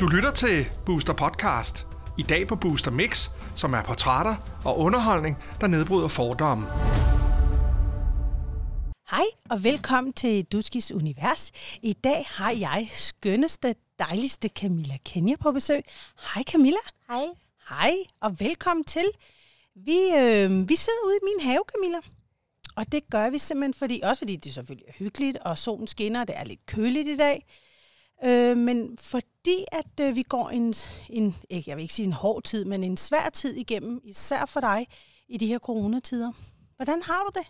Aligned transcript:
Du 0.00 0.06
lytter 0.06 0.30
til 0.34 0.66
Booster 0.86 1.12
Podcast. 1.12 1.86
I 2.18 2.22
dag 2.22 2.48
på 2.48 2.56
Booster 2.56 2.90
Mix, 2.90 3.30
som 3.54 3.74
er 3.74 3.82
portrætter 3.82 4.60
og 4.64 4.78
underholdning, 4.78 5.36
der 5.60 5.66
nedbryder 5.66 6.08
fordomme. 6.08 6.66
Hej 9.10 9.24
og 9.50 9.64
velkommen 9.64 10.12
til 10.12 10.44
Duskis 10.44 10.92
Univers. 10.92 11.52
I 11.82 11.92
dag 11.92 12.26
har 12.28 12.50
jeg 12.50 12.88
skønneste, 12.92 13.74
dejligste 13.98 14.48
Camilla 14.48 14.96
Kenya 15.04 15.36
på 15.40 15.52
besøg. 15.52 15.82
Hej 16.34 16.42
Camilla. 16.42 16.82
Hej. 17.08 17.26
Hej 17.68 17.94
og 18.20 18.40
velkommen 18.40 18.84
til. 18.84 19.04
Vi, 19.76 19.98
øh, 19.98 20.68
vi 20.68 20.76
sidder 20.76 21.06
ude 21.06 21.16
i 21.16 21.24
min 21.24 21.46
have, 21.46 21.62
Camilla. 21.76 21.98
Og 22.76 22.92
det 22.92 23.10
gør 23.10 23.30
vi 23.30 23.38
simpelthen, 23.38 23.74
fordi, 23.74 24.00
også 24.02 24.20
fordi 24.20 24.36
det 24.36 24.54
selvfølgelig 24.54 24.88
er 24.88 24.92
hyggeligt, 24.92 25.38
og 25.38 25.58
solen 25.58 25.86
skinner, 25.86 26.20
og 26.20 26.28
det 26.28 26.36
er 26.36 26.44
lidt 26.44 26.66
køligt 26.66 27.08
i 27.08 27.16
dag. 27.16 27.46
Øh, 28.24 28.56
men 28.56 28.98
fordi 28.98 29.64
at 29.72 30.00
øh, 30.00 30.16
vi 30.16 30.22
går 30.22 30.48
en, 30.48 30.74
en, 31.10 31.34
ikke, 31.50 31.70
jeg 31.70 31.76
vil 31.76 31.82
ikke 31.82 31.94
sige 31.94 32.06
en 32.06 32.12
hård 32.12 32.42
tid, 32.42 32.64
men 32.64 32.84
en 32.84 32.96
svær 32.96 33.30
tid 33.32 33.54
igennem, 33.54 34.00
især 34.04 34.46
for 34.46 34.60
dig 34.60 34.86
i 35.28 35.38
de 35.38 35.46
her 35.46 35.58
coronatider. 35.58 36.32
Hvordan 36.76 37.02
har 37.02 37.22
du 37.22 37.40
det? 37.40 37.46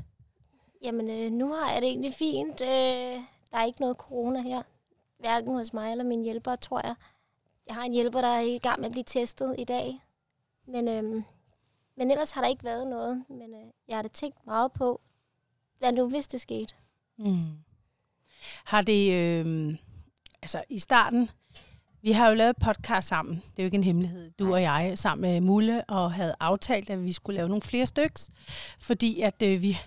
Jamen, 0.83 1.11
øh, 1.11 1.31
nu 1.31 1.53
har 1.53 1.73
jeg 1.73 1.83
det 1.83 1.89
egentlig 1.89 2.15
fint. 2.15 2.61
Øh, 2.61 2.69
der 3.51 3.59
er 3.59 3.65
ikke 3.65 3.81
noget 3.81 3.97
corona 3.97 4.41
her. 4.41 4.63
Hverken 5.19 5.55
hos 5.55 5.73
mig 5.73 5.91
eller 5.91 6.05
min 6.05 6.23
hjælper, 6.23 6.57
tror 6.57 6.81
jeg. 6.87 6.95
Jeg 7.67 7.75
har 7.75 7.83
en 7.83 7.93
hjælper, 7.93 8.21
der 8.21 8.29
er 8.29 8.41
i 8.41 8.59
gang 8.59 8.81
med 8.81 8.87
at 8.87 8.93
blive 8.93 9.05
testet 9.05 9.55
i 9.59 9.65
dag. 9.65 10.05
Men, 10.67 10.89
øh, 10.89 11.23
men 11.97 12.11
ellers 12.11 12.31
har 12.33 12.41
der 12.41 12.49
ikke 12.49 12.65
været 12.65 12.87
noget. 12.87 13.25
Men 13.29 13.55
øh, 13.55 13.71
jeg 13.89 13.97
har 13.97 14.03
det 14.03 14.13
tænkt 14.13 14.47
meget 14.47 14.73
på, 14.73 15.01
hvad 15.83 16.11
hvis 16.11 16.29
det 16.29 16.41
skete. 16.41 16.75
Mm. 17.19 17.47
Har 18.65 18.83
det, 18.83 19.13
øh, 19.13 19.75
altså 20.43 20.63
i 20.69 20.79
starten, 20.79 21.31
vi 22.03 22.13
har 22.13 22.29
jo 22.29 22.35
lavet 22.35 22.57
podcast 22.57 23.09
sammen, 23.09 23.35
det 23.37 23.59
er 23.59 23.63
jo 23.63 23.65
ikke 23.65 23.75
en 23.75 23.85
hemmelighed, 23.85 24.31
du 24.31 24.55
og 24.55 24.63
jeg 24.63 24.93
sammen 24.95 25.31
med 25.31 25.41
Mulle, 25.41 25.85
og 25.85 26.13
havde 26.13 26.35
aftalt, 26.41 26.91
at 26.91 27.05
vi 27.05 27.13
skulle 27.13 27.37
lave 27.37 27.49
nogle 27.49 27.63
flere 27.63 27.87
stykker, 27.87 28.29
fordi 28.79 29.21
at 29.21 29.43
øh, 29.43 29.63
vi, 29.63 29.79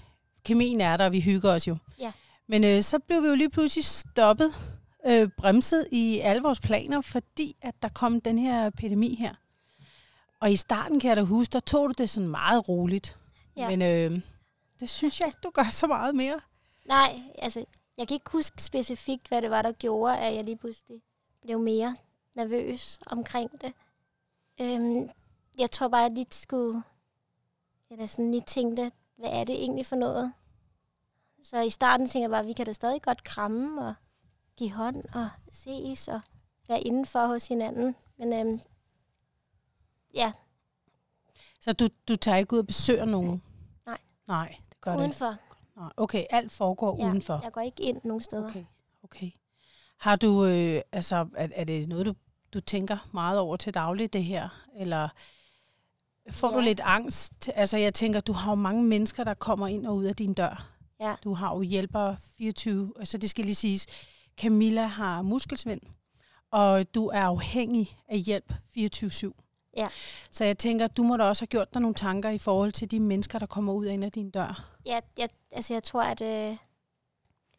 kemien 0.43 0.81
er 0.81 0.97
der, 0.97 1.05
og 1.05 1.11
vi 1.11 1.19
hygger 1.19 1.53
os 1.53 1.67
jo. 1.67 1.77
Ja. 1.99 2.11
Men 2.47 2.63
øh, 2.63 2.83
så 2.83 2.99
blev 2.99 3.23
vi 3.23 3.27
jo 3.27 3.35
lige 3.35 3.49
pludselig 3.49 3.85
stoppet, 3.85 4.53
øh, 5.07 5.29
bremset 5.37 5.87
i 5.91 6.19
alle 6.19 6.41
vores 6.41 6.59
planer, 6.59 7.01
fordi 7.01 7.55
at 7.61 7.75
der 7.81 7.89
kom 7.89 8.21
den 8.21 8.39
her 8.39 8.67
epidemi 8.67 9.15
her. 9.15 9.33
Og 10.39 10.51
i 10.51 10.55
starten 10.55 10.99
kan 10.99 11.09
jeg 11.09 11.17
da 11.17 11.21
huske, 11.21 11.53
der 11.53 11.59
tog 11.59 11.89
du 11.89 11.93
det 11.97 12.09
sådan 12.09 12.29
meget 12.29 12.69
roligt. 12.69 13.17
Ja. 13.57 13.69
Men 13.69 13.81
øh, 13.81 14.21
det 14.79 14.89
synes 14.89 15.19
jeg 15.19 15.27
ikke, 15.27 15.39
du 15.43 15.49
gør 15.49 15.63
så 15.71 15.87
meget 15.87 16.15
mere. 16.15 16.41
Nej, 16.85 17.21
altså, 17.37 17.65
jeg 17.97 18.07
kan 18.07 18.15
ikke 18.15 18.31
huske 18.31 18.63
specifikt, 18.63 19.27
hvad 19.27 19.41
det 19.41 19.49
var, 19.49 19.61
der 19.61 19.71
gjorde, 19.71 20.17
at 20.17 20.35
jeg 20.35 20.43
lige 20.43 20.57
pludselig 20.57 21.01
blev 21.41 21.59
mere 21.59 21.95
nervøs 22.35 22.99
omkring 23.05 23.61
det. 23.61 23.73
Øhm, 24.61 25.09
jeg 25.57 25.71
tror 25.71 25.87
bare, 25.87 26.05
at 26.05 26.09
jeg 26.09 26.17
lige 26.17 26.27
skulle... 26.31 26.83
Eller 27.89 28.05
sådan 28.05 28.31
lige 28.31 28.43
tænkte, 28.47 28.91
hvad 29.15 29.29
er 29.29 29.43
det 29.43 29.55
egentlig 29.55 29.85
for 29.85 29.95
noget? 29.95 30.33
Så 31.43 31.61
i 31.61 31.69
starten 31.69 32.07
tænkte 32.07 32.21
jeg 32.21 32.29
bare, 32.29 32.39
at 32.39 32.47
vi 32.47 32.53
kan 32.53 32.65
da 32.65 32.73
stadig 32.73 33.01
godt 33.01 33.23
kramme 33.23 33.87
og 33.87 33.93
give 34.57 34.71
hånd 34.71 35.03
og 35.13 35.29
ses 35.51 36.07
og 36.07 36.21
være 36.67 36.81
indenfor 36.81 37.25
hos 37.25 37.47
hinanden. 37.47 37.95
Men 38.17 38.33
øhm, 38.33 38.59
ja, 40.13 40.31
Så 41.59 41.73
du, 41.73 41.87
du 42.07 42.15
tager 42.15 42.37
ikke 42.37 42.53
ud 42.53 42.59
og 42.59 42.67
besøger 42.67 43.05
nogen? 43.05 43.43
Nej. 43.85 43.97
Nej, 44.27 44.57
gør 44.85 44.91
ikke. 44.91 45.01
udenfor. 45.01 45.35
Okay, 45.97 46.25
alt 46.29 46.51
foregår 46.51 46.97
Ja, 46.99 47.09
udenfor. 47.09 47.39
Jeg 47.43 47.51
går 47.51 47.61
ikke 47.61 47.83
ind 47.83 48.01
nogen 48.03 48.21
steder. 48.21 48.49
Okay, 48.49 48.65
okay. 49.03 49.31
Har 49.97 50.15
du, 50.15 50.45
øh, 50.45 50.81
altså, 50.91 51.27
er, 51.35 51.47
er 51.55 51.63
det 51.63 51.89
noget, 51.89 52.05
du, 52.05 52.13
du 52.53 52.59
tænker 52.59 53.09
meget 53.13 53.39
over 53.39 53.55
til 53.55 53.73
daglig, 53.73 54.13
det 54.13 54.23
her? 54.23 54.49
Eller 54.77 55.09
får 56.31 56.49
ja. 56.51 56.55
du 56.55 56.61
lidt 56.61 56.81
angst? 56.83 57.49
Altså, 57.55 57.77
jeg 57.77 57.93
tænker, 57.93 58.19
du 58.19 58.33
har 58.33 58.51
jo 58.51 58.55
mange 58.55 58.83
mennesker, 58.83 59.23
der 59.23 59.33
kommer 59.33 59.67
ind 59.67 59.85
og 59.87 59.95
ud 59.95 60.05
af 60.05 60.15
din 60.15 60.33
dør. 60.33 60.67
Ja. 60.99 61.15
Du 61.23 61.33
har 61.33 61.55
jo 61.55 61.61
hjælper 61.61 62.15
24, 62.37 62.93
altså 62.99 63.17
det 63.17 63.29
skal 63.29 63.45
lige 63.45 63.55
siges, 63.55 63.87
Camilla 64.37 64.85
har 64.85 65.21
muskelsvind, 65.21 65.81
og 66.51 66.95
du 66.95 67.07
er 67.07 67.21
afhængig 67.21 67.97
af 68.09 68.19
hjælp 68.19 68.53
24-7. 68.77 69.31
Ja. 69.77 69.87
Så 70.29 70.43
jeg 70.43 70.57
tænker, 70.57 70.87
du 70.87 71.03
må 71.03 71.17
da 71.17 71.23
også 71.23 71.41
have 71.41 71.47
gjort 71.47 71.73
dig 71.73 71.81
nogle 71.81 71.95
tanker 71.95 72.29
i 72.29 72.37
forhold 72.37 72.71
til 72.71 72.91
de 72.91 72.99
mennesker, 72.99 73.39
der 73.39 73.45
kommer 73.45 73.73
ud 73.73 73.85
af 73.85 73.93
ind 73.93 74.03
af 74.03 74.11
din 74.11 74.29
dør. 74.29 74.74
Ja, 74.85 74.99
jeg, 75.17 75.29
altså 75.51 75.73
jeg 75.73 75.83
tror, 75.83 76.01
at, 76.01 76.21
øh, 76.21 76.57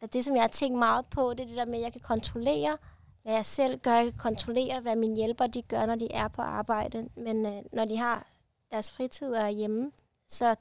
at 0.01 0.13
det, 0.13 0.25
som 0.25 0.35
jeg 0.35 0.43
har 0.43 0.47
tænkt 0.47 0.77
meget 0.79 1.05
på, 1.05 1.33
det 1.33 1.39
er 1.39 1.47
det 1.47 1.57
der 1.57 1.65
med, 1.65 1.75
at 1.75 1.83
jeg 1.83 1.91
kan 1.91 2.01
kontrollere, 2.01 2.77
hvad 3.23 3.33
jeg 3.33 3.45
selv 3.45 3.79
gør. 3.79 3.93
Jeg 3.93 4.03
kan 4.03 4.19
kontrollere, 4.19 4.81
hvad 4.81 4.95
mine 4.95 5.15
hjælpere 5.15 5.47
de 5.47 5.61
gør, 5.61 5.85
når 5.85 5.95
de 5.95 6.11
er 6.11 6.27
på 6.27 6.41
arbejde. 6.41 7.09
Men 7.15 7.45
øh, 7.45 7.63
når 7.73 7.85
de 7.85 7.97
har 7.97 8.27
deres 8.71 8.91
fritid 8.91 9.33
og 9.33 9.41
er 9.41 9.49
hjemme, 9.49 9.91
så 10.27 10.55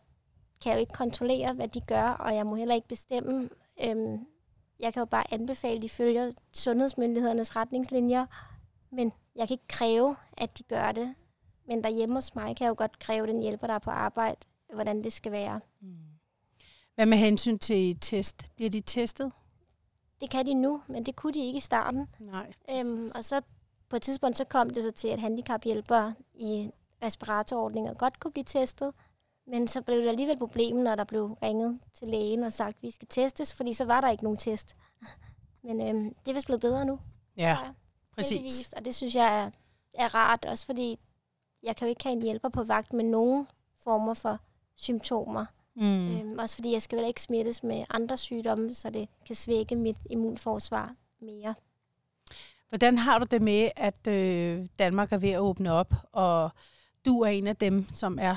kan 0.63 0.71
jeg 0.71 0.77
jo 0.77 0.81
ikke 0.81 0.93
kontrollere, 0.93 1.53
hvad 1.53 1.69
de 1.69 1.81
gør, 1.81 2.09
og 2.09 2.35
jeg 2.35 2.47
må 2.47 2.55
heller 2.55 2.75
ikke 2.75 2.89
bestemme. 2.89 3.49
Øhm, 3.81 4.27
jeg 4.81 4.93
kan 4.93 5.01
jo 5.01 5.05
bare 5.07 5.35
anbefale, 5.35 5.77
at 5.77 5.83
de 5.83 5.89
følger 5.89 6.31
sundhedsmyndighedernes 6.53 7.57
retningslinjer, 7.57 8.27
men 8.91 9.13
jeg 9.37 9.49
kan 9.49 9.55
ikke 9.55 9.69
kræve, 9.69 10.17
at 10.33 10.59
de 10.59 10.63
gør 10.63 10.93
det. 10.93 11.15
Men 11.69 11.85
derhjemme 11.85 12.15
hos 12.15 12.35
mig 12.35 12.57
kan 12.57 12.65
jeg 12.65 12.71
jo 12.71 12.75
godt 12.79 12.99
kræve 12.99 13.27
den 13.27 13.43
hjælper, 13.43 13.67
der 13.67 13.75
er 13.75 13.79
på 13.79 13.91
arbejde, 13.91 14.41
hvordan 14.75 15.03
det 15.03 15.13
skal 15.13 15.33
være. 15.33 15.61
Mm. 15.81 16.16
Hvad 16.97 17.07
med 17.07 17.19
hensyn 17.19 17.59
til 17.59 17.99
test? 18.01 18.47
Bliver 18.57 18.71
de 18.71 18.81
testet? 18.81 19.33
Det 20.21 20.31
kan 20.31 20.47
de 20.47 20.55
nu, 20.55 20.83
men 20.89 21.07
det 21.07 21.17
kunne 21.17 21.33
de 21.33 21.41
ikke 21.47 21.57
i 21.57 21.61
starten. 21.61 22.07
Nej. 22.21 22.53
Øhm, 22.71 23.11
og 23.15 23.25
så 23.25 23.41
på 23.89 23.97
et 23.97 24.03
tidspunkt 24.03 24.37
så 24.37 24.45
kom 24.45 24.71
det 24.71 24.83
så 24.83 24.91
til, 24.91 25.09
at 25.09 25.21
handicaphjælpere 25.21 26.15
i 26.35 26.71
respiratorordninger 27.03 27.95
godt 27.95 28.21
kunne 28.21 28.33
blive 28.33 28.45
testet. 28.45 28.95
Men 29.47 29.69
så 29.69 29.83
blev 29.83 29.99
det 30.03 30.09
alligevel 30.09 30.33
et 30.33 30.39
problem, 30.39 30.77
når 30.77 30.95
der 30.95 31.05
blev 31.05 31.37
ringet 31.43 31.81
til 31.95 32.09
lægen 32.09 32.43
og 32.43 32.53
sagt, 32.53 32.77
at 32.77 32.83
vi 32.83 32.91
skal 32.91 33.09
testes, 33.09 33.55
fordi 33.55 33.73
så 33.73 33.85
var 33.85 34.01
der 34.01 34.11
ikke 34.11 34.25
nogen 34.25 34.37
test. 34.39 34.77
Men 35.65 35.81
øhm, 35.81 36.15
det 36.15 36.29
er 36.29 36.35
vist 36.35 36.47
blevet 36.47 36.61
bedre 36.61 36.85
nu, 36.85 36.99
Ja, 37.37 37.59
præcis. 38.15 38.31
heldigvis. 38.31 38.73
Og 38.77 38.85
det 38.85 38.95
synes 38.95 39.15
jeg 39.15 39.41
er, 39.45 39.51
er 39.95 40.15
rart, 40.15 40.45
også 40.45 40.67
fordi 40.67 40.99
jeg 41.63 41.77
kan 41.77 41.87
jo 41.87 41.91
ikke 41.91 42.05
have 42.05 42.13
en 42.13 42.23
hjælper 42.23 42.49
på 42.49 42.63
vagt 42.65 42.93
med 42.93 43.05
nogen 43.05 43.47
former 43.85 44.15
for 44.15 44.39
symptomer. 44.75 45.47
Mm. 45.77 46.19
Øhm, 46.19 46.39
også 46.39 46.55
fordi 46.55 46.73
jeg 46.73 46.83
skal 46.83 46.99
vel 46.99 47.07
ikke 47.07 47.23
smittes 47.23 47.63
med 47.63 47.85
andre 47.91 48.17
sygdomme, 48.17 48.75
så 48.75 48.91
det 48.91 49.09
kan 49.27 49.35
svække 49.35 49.77
mit 49.77 49.97
immunforsvar 50.11 50.95
mere. 51.21 51.55
Hvordan 52.69 52.99
har 52.99 53.19
du 53.19 53.27
det 53.31 53.43
med, 53.43 53.69
at 53.77 54.07
øh, 54.07 54.67
Danmark 54.79 55.13
er 55.13 55.19
ved 55.19 55.31
at 55.31 55.41
åbne 55.41 55.73
op, 55.73 55.95
og 56.13 56.51
du 57.05 57.21
er 57.21 57.29
en 57.29 57.47
af 57.47 57.57
dem, 57.57 57.87
som 57.93 58.19
er 58.21 58.37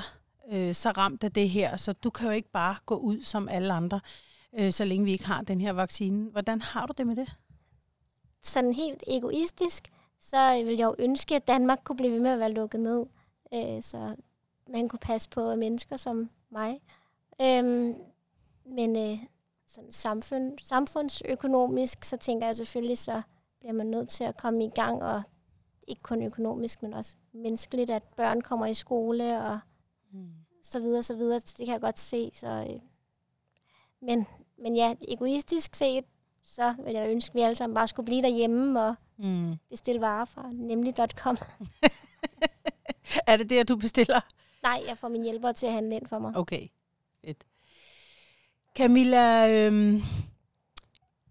øh, 0.52 0.74
så 0.74 0.90
ramt 0.90 1.24
af 1.24 1.32
det 1.32 1.50
her, 1.50 1.76
så 1.76 1.92
du 1.92 2.10
kan 2.10 2.26
jo 2.26 2.32
ikke 2.32 2.50
bare 2.50 2.76
gå 2.86 2.96
ud 2.96 3.22
som 3.22 3.48
alle 3.48 3.72
andre, 3.72 4.00
øh, 4.58 4.72
så 4.72 4.84
længe 4.84 5.04
vi 5.04 5.12
ikke 5.12 5.26
har 5.26 5.42
den 5.42 5.60
her 5.60 5.72
vaccine. 5.72 6.30
Hvordan 6.30 6.60
har 6.60 6.86
du 6.86 6.92
det 6.98 7.06
med 7.06 7.16
det? 7.16 7.36
Sådan 8.42 8.74
helt 8.74 9.02
egoistisk, 9.06 9.88
så 10.20 10.64
vil 10.66 10.76
jeg 10.76 10.84
jo 10.86 10.94
ønske, 10.98 11.36
at 11.36 11.48
Danmark 11.48 11.78
kunne 11.84 11.96
blive 11.96 12.12
ved 12.12 12.20
med 12.20 12.30
at 12.30 12.38
være 12.38 12.52
lukket 12.52 12.80
ned, 12.80 13.06
øh, 13.54 13.82
så 13.82 14.16
man 14.68 14.88
kunne 14.88 14.98
passe 14.98 15.28
på 15.28 15.54
mennesker 15.54 15.96
som 15.96 16.30
mig. 16.50 16.80
Øhm, 17.42 17.94
men 18.66 18.96
øh, 18.96 19.18
sådan 19.66 19.90
samfund, 19.92 20.58
samfundsøkonomisk, 20.58 22.04
så 22.04 22.16
tænker 22.16 22.46
jeg 22.46 22.56
selvfølgelig, 22.56 22.98
så 22.98 23.22
bliver 23.60 23.72
man 23.72 23.86
nødt 23.86 24.08
til 24.08 24.24
at 24.24 24.36
komme 24.36 24.64
i 24.64 24.70
gang, 24.70 25.02
og 25.02 25.22
ikke 25.88 26.02
kun 26.02 26.22
økonomisk, 26.22 26.82
men 26.82 26.94
også 26.94 27.16
menneskeligt, 27.32 27.90
at 27.90 28.02
børn 28.02 28.40
kommer 28.40 28.66
i 28.66 28.74
skole, 28.74 29.38
og 29.42 29.58
Mm. 30.12 30.28
så 30.64 30.80
videre, 30.80 31.02
så 31.02 31.14
videre. 31.16 31.38
Det 31.38 31.56
kan 31.56 31.68
jeg 31.72 31.80
godt 31.80 31.98
se. 31.98 32.30
Så, 32.34 32.48
øh. 32.70 32.80
men, 34.02 34.26
men 34.58 34.76
ja, 34.76 34.94
egoistisk 35.08 35.74
set, 35.74 36.04
så 36.44 36.74
vil 36.84 36.92
jeg 36.92 37.10
ønske, 37.10 37.30
at 37.30 37.34
vi 37.34 37.40
alle 37.40 37.54
sammen 37.56 37.74
bare 37.74 37.88
skulle 37.88 38.06
blive 38.06 38.22
derhjemme 38.22 38.82
og 38.84 38.94
Mm. 39.16 39.54
bestille 39.70 40.00
varer 40.00 40.24
fra 40.24 40.50
nemlig.com. 40.52 41.36
er 43.26 43.36
det 43.36 43.50
det, 43.50 43.68
du 43.68 43.76
bestiller? 43.76 44.20
Nej, 44.62 44.82
jeg 44.88 44.98
får 44.98 45.08
min 45.08 45.22
hjælper 45.22 45.52
til 45.52 45.66
at 45.66 45.72
handle 45.72 45.96
ind 45.96 46.06
for 46.06 46.18
mig. 46.18 46.36
Okay, 46.36 46.66
fedt. 47.24 47.44
Camilla, 48.76 49.48
øhm, 49.66 50.02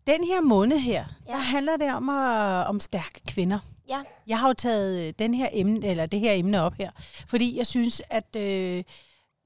den 0.07 0.23
her 0.23 0.41
måned 0.41 0.77
her, 0.79 0.93
ja. 1.27 1.31
Ja. 1.31 1.33
der 1.33 1.39
handler 1.43 1.77
det 1.77 1.93
om, 1.93 2.09
at, 2.09 2.67
om 2.67 2.79
stærke 2.79 3.21
kvinder. 3.27 3.59
Ja. 3.89 4.03
Jeg 4.27 4.39
har 4.39 4.47
jo 4.47 4.53
taget 4.53 5.07
øh, 5.07 5.13
den 5.19 5.33
her 5.33 5.49
emne, 5.51 5.87
eller 5.87 6.05
det 6.05 6.19
her 6.19 6.33
emne 6.33 6.61
op 6.61 6.73
her, 6.73 6.91
fordi 7.27 7.57
jeg 7.57 7.67
synes, 7.67 8.01
at 8.09 8.35
øh, 8.35 8.83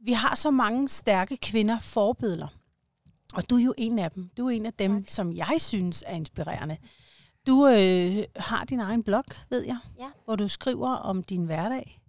vi 0.06 0.12
har 0.12 0.36
så 0.36 0.52
mange 0.52 0.90
stærke 0.90 1.38
kvinder 1.38 1.80
forbilleder. 1.80 2.48
Og 3.34 3.50
du 3.50 3.56
er 3.58 3.64
jo 3.64 3.74
en 3.78 4.00
af 4.00 4.12
dem. 4.12 4.30
Du 4.38 4.48
er 4.48 4.52
en 4.52 4.66
af 4.66 4.74
dem, 4.74 5.04
Tak. 5.04 5.10
som 5.14 5.34
jeg 5.34 5.56
synes 5.60 6.04
er 6.08 6.16
inspirerende. 6.16 6.78
Du 7.48 7.68
øh, 7.68 8.24
har 8.36 8.66
din 8.66 8.80
egen 8.80 9.04
blog, 9.04 9.24
ved 9.50 9.64
jeg, 9.66 9.78
Ja. 10.00 10.08
hvor 10.26 10.36
du 10.36 10.48
skriver 10.48 10.90
om 10.96 11.24
din 11.24 11.46
hverdag. 11.46 12.00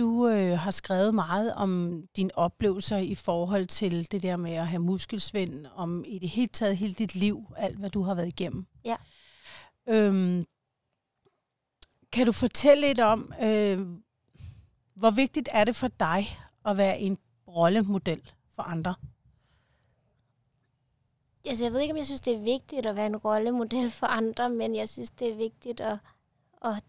Du 0.00 0.28
øh, 0.28 0.58
har 0.58 0.70
skrevet 0.70 1.14
meget 1.14 1.54
om 1.54 2.02
dine 2.16 2.30
oplevelser 2.34 2.96
i 2.96 3.14
forhold 3.14 3.66
til 3.66 4.12
det 4.12 4.22
der 4.22 4.36
med 4.36 4.52
at 4.52 4.68
have 4.68 4.82
muskelsvind, 4.82 5.66
om 5.74 6.04
i 6.06 6.18
det 6.18 6.28
hele 6.28 6.48
taget 6.48 6.76
hele 6.76 6.92
dit 6.92 7.14
liv, 7.14 7.46
alt 7.56 7.78
hvad 7.78 7.90
du 7.90 8.02
har 8.02 8.14
været 8.14 8.28
igennem. 8.28 8.66
Ja. 8.84 8.96
Øhm, 9.88 10.46
kan 12.12 12.26
du 12.26 12.32
fortælle 12.32 12.86
lidt 12.86 13.00
om, 13.00 13.32
øh, 13.42 13.86
hvor 14.94 15.10
vigtigt 15.10 15.48
er 15.52 15.64
det 15.64 15.76
for 15.76 15.88
dig 15.88 16.28
at 16.66 16.76
være 16.76 17.00
en 17.00 17.18
rollemodel 17.48 18.32
for 18.54 18.62
andre? 18.62 18.94
Altså, 21.46 21.64
jeg 21.64 21.72
ved 21.72 21.80
ikke, 21.80 21.92
om 21.92 21.98
jeg 21.98 22.06
synes, 22.06 22.20
det 22.20 22.34
er 22.34 22.42
vigtigt 22.42 22.86
at 22.86 22.96
være 22.96 23.06
en 23.06 23.16
rollemodel 23.16 23.90
for 23.90 24.06
andre, 24.06 24.50
men 24.50 24.76
jeg 24.76 24.88
synes, 24.88 25.10
det 25.10 25.30
er 25.30 25.36
vigtigt 25.36 25.80
at, 25.80 25.98
at 26.64 26.84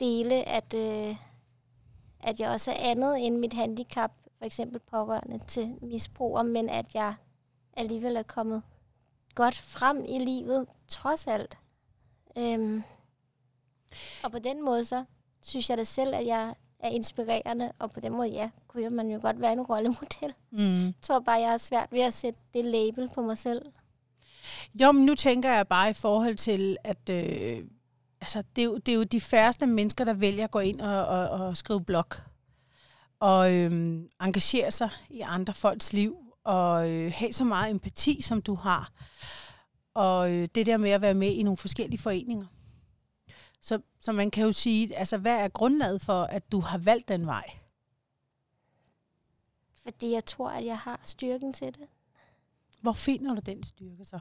dele, 0.00 0.48
at, 0.48 0.74
øh, 0.74 1.16
at 2.22 2.40
jeg 2.40 2.50
også 2.50 2.70
er 2.70 2.90
andet 2.90 3.26
end 3.26 3.36
mit 3.36 3.52
handicap, 3.52 4.12
for 4.38 4.44
eksempel 4.44 4.80
pårørende 4.80 5.38
til 5.38 5.76
misbrugere, 5.82 6.44
men 6.44 6.68
at 6.68 6.94
jeg 6.94 7.14
alligevel 7.76 8.16
er 8.16 8.22
kommet 8.22 8.62
godt 9.34 9.54
frem 9.54 10.04
i 10.08 10.18
livet, 10.18 10.66
trods 10.88 11.26
alt. 11.26 11.58
Øhm, 12.38 12.82
og 14.22 14.32
på 14.32 14.38
den 14.38 14.64
måde, 14.64 14.84
så 14.84 15.04
synes 15.42 15.70
jeg 15.70 15.78
da 15.78 15.84
selv, 15.84 16.14
at 16.14 16.26
jeg 16.26 16.54
er 16.78 16.88
inspirerende, 16.88 17.72
og 17.78 17.90
på 17.90 18.00
den 18.00 18.12
måde, 18.12 18.28
ja, 18.28 18.50
kunne 18.68 18.90
man 18.90 19.10
jo 19.10 19.18
godt 19.22 19.40
være 19.40 19.52
en 19.52 19.60
rollemodel. 19.60 20.34
Mm. 20.50 20.86
Jeg 20.86 20.94
tror 21.00 21.18
bare, 21.18 21.40
jeg 21.40 21.50
har 21.50 21.56
svært 21.56 21.92
ved 21.92 22.00
at 22.00 22.14
sætte 22.14 22.40
det 22.54 22.64
label 22.64 23.08
på 23.14 23.22
mig 23.22 23.38
selv. 23.38 23.62
Jo, 24.74 24.92
men 24.92 25.06
nu 25.06 25.14
tænker 25.14 25.50
jeg 25.50 25.68
bare 25.68 25.90
i 25.90 25.92
forhold 25.92 26.34
til, 26.34 26.76
at 26.84 27.08
øh, 27.10 27.64
altså, 28.20 28.42
det, 28.56 28.62
er 28.62 28.66
jo, 28.66 28.76
det 28.76 28.92
er 28.92 28.96
jo 28.96 29.02
de 29.02 29.20
færreste 29.20 29.66
mennesker, 29.66 30.04
der 30.04 30.12
vælger 30.12 30.44
at 30.44 30.50
gå 30.50 30.58
ind 30.58 30.80
og, 30.80 31.06
og, 31.06 31.28
og 31.28 31.56
skrive 31.56 31.84
blog. 31.84 32.04
Og 33.20 33.54
øh, 33.54 34.02
engagere 34.20 34.70
sig 34.70 34.90
i 35.10 35.20
andre 35.20 35.54
folks 35.54 35.92
liv. 35.92 36.16
Og 36.44 36.90
øh, 36.90 37.12
have 37.14 37.32
så 37.32 37.44
meget 37.44 37.70
empati, 37.70 38.22
som 38.22 38.42
du 38.42 38.54
har. 38.54 38.92
Og 39.94 40.32
øh, 40.32 40.48
det 40.54 40.66
der 40.66 40.76
med 40.76 40.90
at 40.90 41.00
være 41.00 41.14
med 41.14 41.32
i 41.32 41.42
nogle 41.42 41.56
forskellige 41.56 42.00
foreninger. 42.00 42.46
Så, 43.60 43.80
så 44.00 44.12
man 44.12 44.30
kan 44.30 44.44
jo 44.44 44.52
sige, 44.52 44.96
altså 44.96 45.16
hvad 45.16 45.36
er 45.36 45.48
grundlaget 45.48 46.02
for, 46.02 46.22
at 46.22 46.52
du 46.52 46.60
har 46.60 46.78
valgt 46.78 47.08
den 47.08 47.26
vej? 47.26 47.44
Fordi 49.82 50.10
jeg 50.10 50.24
tror, 50.24 50.50
at 50.50 50.64
jeg 50.64 50.78
har 50.78 51.00
styrken 51.04 51.52
til 51.52 51.66
det. 51.66 51.88
Hvor 52.80 52.92
finder 52.92 53.34
du 53.34 53.40
den 53.46 53.62
styrke 53.62 54.04
så? 54.04 54.18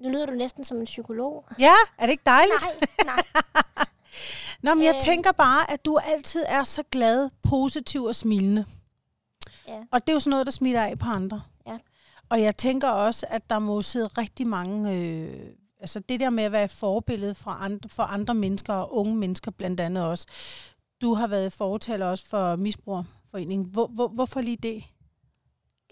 Nu 0.00 0.08
lyder 0.10 0.26
du 0.26 0.32
næsten 0.32 0.64
som 0.64 0.76
en 0.76 0.84
psykolog. 0.84 1.44
Ja, 1.58 1.72
er 1.98 2.06
det 2.06 2.10
ikke 2.10 2.22
dejligt? 2.26 2.64
Nej, 3.04 3.14
nej. 3.36 3.84
Nå, 4.62 4.74
men 4.74 4.84
jeg 4.84 4.94
Øh. 4.94 5.00
tænker 5.00 5.32
bare, 5.32 5.70
at 5.70 5.84
du 5.84 5.98
altid 6.04 6.44
er 6.48 6.64
så 6.64 6.82
glad, 6.90 7.30
positiv 7.42 8.04
og 8.04 8.14
smilende. 8.14 8.64
Ja. 9.68 9.78
Og 9.90 10.00
det 10.00 10.08
er 10.08 10.12
jo 10.12 10.20
sådan 10.20 10.30
noget, 10.30 10.46
der 10.46 10.52
smitter 10.52 10.82
af 10.82 10.98
på 10.98 11.06
andre. 11.06 11.42
Ja. 11.66 11.78
Og 12.28 12.42
jeg 12.42 12.56
tænker 12.56 12.88
også, 12.88 13.26
at 13.28 13.50
der 13.50 13.58
må 13.58 13.82
sidde 13.82 14.06
rigtig 14.06 14.46
mange... 14.46 14.94
Øh, 14.96 15.46
altså 15.80 16.00
det 16.00 16.20
der 16.20 16.30
med 16.30 16.44
at 16.44 16.52
være 16.52 16.64
et 16.64 16.70
forbillede 16.72 17.34
for 17.34 17.50
andre, 17.50 17.88
for 17.88 18.02
andre 18.02 18.34
mennesker, 18.34 18.74
og 18.74 18.94
unge 18.96 19.16
mennesker 19.16 19.50
blandt 19.50 19.80
andet 19.80 20.04
også. 20.04 20.26
Du 21.00 21.14
har 21.14 21.26
været 21.26 21.52
fortaler 21.52 22.06
også 22.06 22.26
for 22.26 22.56
Misbrugerforeningen. 22.56 23.68
Hvor, 23.68 23.86
hvor, 23.86 24.08
hvorfor 24.08 24.40
lige 24.40 24.56
det? 24.56 24.84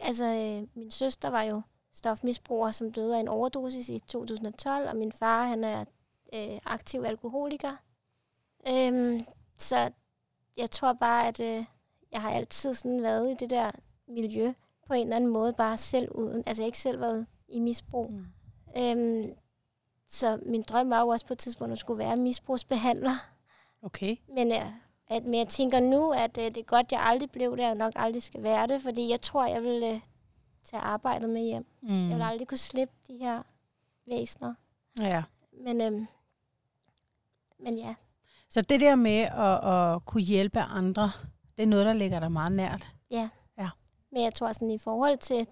Altså, 0.01 0.25
øh, 0.25 0.69
min 0.77 0.91
søster 0.91 1.31
var 1.31 1.43
jo 1.43 1.63
stofmisbruger, 1.99 2.71
som 2.71 2.93
døde 2.93 3.17
af 3.17 3.21
en 3.21 3.29
overdosis 3.29 3.89
i 3.89 3.99
2012, 3.99 4.89
og 4.89 4.97
min 4.97 5.13
far, 5.13 5.45
han 5.45 5.65
er 5.65 5.85
øh, 6.35 6.59
aktiv 6.65 7.03
alkoholiker. 7.05 7.77
Øhm, 8.69 9.25
så 9.57 9.91
jeg 10.57 10.71
tror 10.71 10.93
bare, 10.93 11.29
at 11.29 11.41
øh, 11.41 11.65
jeg 12.13 12.23
har 12.23 12.31
altid 12.31 12.75
sådan 12.75 13.03
været 13.03 13.31
i 13.31 13.35
det 13.35 13.51
der 13.51 13.71
miljø 14.09 14.53
på 14.87 14.95
en 14.95 15.03
eller 15.03 15.17
anden 15.17 15.31
måde, 15.31 15.53
bare 15.53 15.77
selv 15.77 16.11
uden, 16.13 16.43
altså 16.47 16.63
jeg 16.63 16.65
har 16.65 16.69
ikke 16.69 16.79
selv 16.79 17.01
været 17.01 17.27
i 17.49 17.61
misbrug. 17.61 18.11
Mm. 18.11 18.27
Øhm, 18.77 19.33
så 20.07 20.39
min 20.47 20.63
drøm 20.63 20.91
var 20.91 21.01
jo 21.01 21.09
også 21.09 21.27
på 21.27 21.33
et 21.33 21.39
tidspunkt 21.39 21.73
at 21.73 21.79
skulle 21.79 21.99
være 21.99 22.17
misbrugsbehandler. 22.17 23.17
Okay. 23.83 24.17
Men, 24.35 24.53
øh, 24.53 24.73
at, 25.09 25.25
men 25.25 25.35
jeg 25.35 25.49
tænker 25.49 25.81
nu, 25.81 26.13
at 26.13 26.39
øh, 26.39 26.45
det 26.45 26.57
er 26.57 26.63
godt, 26.63 26.93
jeg 26.93 27.01
aldrig 27.03 27.31
blev 27.31 27.57
det, 27.57 27.71
og 27.71 27.77
nok 27.77 27.93
aldrig 27.97 28.23
skal 28.23 28.43
være 28.43 28.67
det, 28.67 28.83
fordi 28.83 29.11
jeg 29.11 29.21
tror, 29.21 29.47
jeg 29.47 29.63
vil 29.63 29.83
øh, 29.83 30.01
tage 30.71 30.81
arbejdet 30.81 31.31
med 31.31 31.43
hjem. 31.43 31.67
Mm. 31.83 32.09
Jeg 32.09 32.17
vil 32.17 32.25
aldrig 32.25 32.49
kunne 32.49 32.59
slippe 32.59 32.95
de 33.09 33.19
her 33.19 33.43
væsner. 34.07 34.55
Ja. 35.01 35.23
Men, 35.65 35.81
øhm, 35.81 36.07
men 37.59 37.79
ja, 37.79 37.95
Så 38.49 38.63
det 38.63 38.81
der 38.81 38.95
med 38.97 39.21
at, 39.21 39.95
at 39.95 40.05
kunne 40.05 40.23
hjælpe 40.23 40.61
andre, 40.61 41.13
det 41.57 41.63
er 41.63 41.67
noget, 41.67 41.87
der 41.87 41.93
ligger 41.93 42.21
dig 42.21 42.33
meget 42.33 42.53
nært. 42.53 42.89
men 44.11 44.23
jeg 44.23 44.35
tror 44.35 44.53
sådan 44.53 44.71
i 44.71 44.79
forhold 44.79 45.19
til 45.19 45.47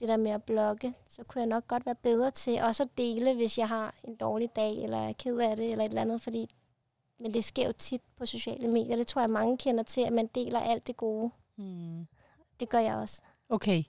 det 0.00 0.08
der 0.08 0.16
med 0.16 0.30
at 0.30 0.42
blogge, 0.42 0.94
så 1.06 1.24
kunne 1.24 1.40
jeg 1.40 1.48
nok 1.48 1.68
godt 1.68 1.86
være 1.86 1.94
bedre 1.94 2.30
til 2.30 2.62
også 2.62 2.82
at 2.82 2.88
dele, 2.98 3.34
hvis 3.34 3.58
jeg 3.58 3.68
har 3.68 3.94
en 4.04 4.16
dårlig 4.16 4.56
dag, 4.56 4.82
eller 4.84 4.98
er 4.98 5.12
ked 5.12 5.38
af 5.38 5.56
det, 5.56 5.72
eller 5.72 5.84
et 5.84 5.88
eller 5.88 6.02
andet, 6.02 6.22
fordi 6.22 6.54
men 7.18 7.34
det 7.34 7.44
sker 7.44 7.66
jo 7.66 7.72
tit 7.72 8.02
på 8.16 8.26
sociale 8.26 8.68
medier. 8.68 8.96
Det 8.96 9.06
tror 9.06 9.20
jeg, 9.20 9.30
mange 9.30 9.58
kender 9.58 9.82
til, 9.82 10.00
at 10.00 10.12
man 10.12 10.26
deler 10.26 10.60
alt 10.60 10.86
det 10.86 10.96
gode. 10.96 11.30
Mm. 11.56 12.06
Det 12.60 12.68
gør 12.68 12.78
jeg 12.78 12.94
også. 12.94 13.22
Okay. 13.48 13.82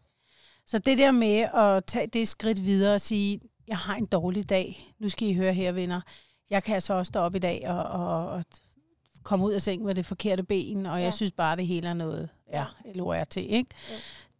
Så 0.67 0.79
det 0.79 0.97
der 0.97 1.11
med 1.11 1.37
at 1.53 1.85
tage 1.85 2.07
det 2.07 2.27
skridt 2.27 2.65
videre 2.65 2.95
og 2.95 3.01
sige, 3.01 3.39
jeg 3.67 3.77
har 3.77 3.95
en 3.95 4.05
dårlig 4.05 4.49
dag. 4.49 4.93
Nu 4.99 5.09
skal 5.09 5.27
I 5.27 5.33
høre 5.33 5.53
her, 5.53 5.71
venner. 5.71 6.01
Jeg 6.49 6.63
kan 6.63 6.73
altså 6.73 6.93
også 6.93 7.09
stå 7.09 7.19
op 7.19 7.35
i 7.35 7.39
dag 7.39 7.63
og, 7.67 7.83
og, 7.83 8.27
og 8.29 8.43
komme 9.23 9.45
ud 9.45 9.51
af 9.51 9.61
sengen 9.61 9.85
med 9.85 9.95
det 9.95 10.05
forkerte 10.05 10.43
ben, 10.43 10.85
og 10.85 10.91
ja. 10.91 10.97
Ja. 10.97 11.03
jeg 11.03 11.13
synes 11.13 11.31
bare, 11.31 11.55
det 11.55 11.67
hele 11.67 11.87
er 11.87 11.93
noget 11.93 12.29
ja, 12.53 12.65
LORT, 12.95 13.37
ikke? 13.37 13.75
Jo. 13.91 13.95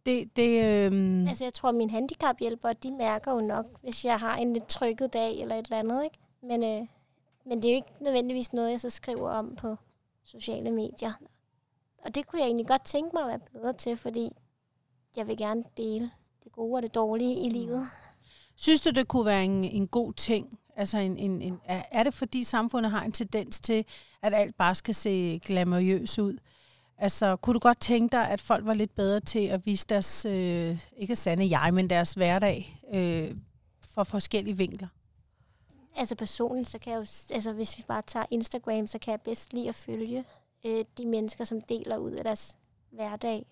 Det, 0.06 0.36
det 0.36 0.64
øhm, 0.64 1.28
Altså, 1.28 1.44
jeg 1.44 1.54
tror, 1.54 1.68
at 1.68 1.74
mine 1.74 1.90
handicaphjælpere, 1.90 2.72
de 2.72 2.92
mærker 2.92 3.32
jo 3.32 3.40
nok, 3.40 3.66
hvis 3.82 4.04
jeg 4.04 4.20
har 4.20 4.36
en 4.36 4.52
lidt 4.52 4.66
trykket 4.66 5.12
dag 5.12 5.40
eller 5.40 5.56
et 5.56 5.64
eller 5.64 5.78
andet, 5.78 6.04
ikke? 6.04 6.18
Men, 6.42 6.62
øh, 6.62 6.86
men 7.46 7.62
det 7.62 7.64
er 7.64 7.72
jo 7.72 7.76
ikke 7.76 7.92
nødvendigvis 8.00 8.52
noget, 8.52 8.70
jeg 8.70 8.80
så 8.80 8.90
skriver 8.90 9.30
om 9.30 9.56
på 9.56 9.76
sociale 10.24 10.70
medier. 10.70 11.12
Og 12.04 12.14
det 12.14 12.26
kunne 12.26 12.40
jeg 12.40 12.46
egentlig 12.46 12.66
godt 12.66 12.84
tænke 12.84 13.10
mig 13.12 13.22
at 13.22 13.28
være 13.28 13.40
bedre 13.52 13.72
til, 13.72 13.96
fordi 13.96 14.32
jeg 15.16 15.26
vil 15.26 15.36
gerne 15.36 15.64
dele 15.76 16.10
det 16.44 16.52
gode 16.52 16.76
og 16.78 16.82
det 16.82 16.94
dårlige 16.94 17.46
i 17.46 17.48
livet. 17.48 17.88
synes 18.56 18.80
du, 18.80 18.90
det 18.90 19.08
kunne 19.08 19.26
være 19.26 19.44
en, 19.44 19.64
en 19.64 19.86
god 19.86 20.12
ting? 20.12 20.58
Altså, 20.76 20.98
en, 20.98 21.18
en, 21.18 21.42
en, 21.42 21.60
er 21.68 22.02
det 22.02 22.14
fordi 22.14 22.44
samfundet 22.44 22.92
har 22.92 23.02
en 23.02 23.12
tendens 23.12 23.60
til, 23.60 23.84
at 24.22 24.34
alt 24.34 24.56
bare 24.56 24.74
skal 24.74 24.94
se 24.94 25.40
glamourøs 25.44 26.18
ud? 26.18 26.38
Altså, 26.98 27.36
kunne 27.36 27.54
du 27.54 27.58
godt 27.58 27.80
tænke 27.80 28.12
dig, 28.12 28.30
at 28.30 28.40
folk 28.40 28.66
var 28.66 28.74
lidt 28.74 28.94
bedre 28.94 29.20
til 29.20 29.46
at 29.46 29.66
vise 29.66 29.86
deres, 29.88 30.24
øh, 30.24 30.78
ikke 30.96 31.16
sande 31.16 31.58
jeg, 31.58 31.74
men 31.74 31.90
deres 31.90 32.14
hverdag 32.14 32.80
øh, 32.92 33.36
fra 33.90 34.02
forskellige 34.02 34.56
vinkler? 34.56 34.88
Altså 35.96 36.14
personligt, 36.14 36.68
så 36.68 36.78
kan 36.78 36.92
jeg 36.92 36.98
jo, 36.98 37.34
altså 37.34 37.52
hvis 37.52 37.78
vi 37.78 37.84
bare 37.88 38.02
tager 38.02 38.26
Instagram, 38.30 38.86
så 38.86 38.98
kan 38.98 39.12
jeg 39.12 39.20
bedst 39.20 39.52
lide 39.52 39.68
at 39.68 39.74
følge 39.74 40.24
øh, 40.66 40.84
de 40.98 41.06
mennesker, 41.06 41.44
som 41.44 41.60
deler 41.60 41.96
ud 41.96 42.10
af 42.10 42.24
deres 42.24 42.56
hverdag 42.90 43.46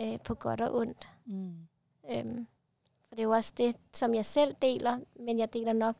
øh, 0.00 0.18
på 0.24 0.34
godt 0.34 0.60
og 0.60 0.74
ondt. 0.76 1.08
Mm. 1.26 1.54
Øhm, 2.10 2.46
for 3.08 3.14
det 3.14 3.18
er 3.18 3.24
jo 3.24 3.30
også 3.30 3.52
det, 3.56 3.76
som 3.92 4.14
jeg 4.14 4.24
selv 4.24 4.54
deler, 4.62 4.98
men 5.20 5.38
jeg 5.38 5.52
deler 5.52 5.72
nok 5.72 5.96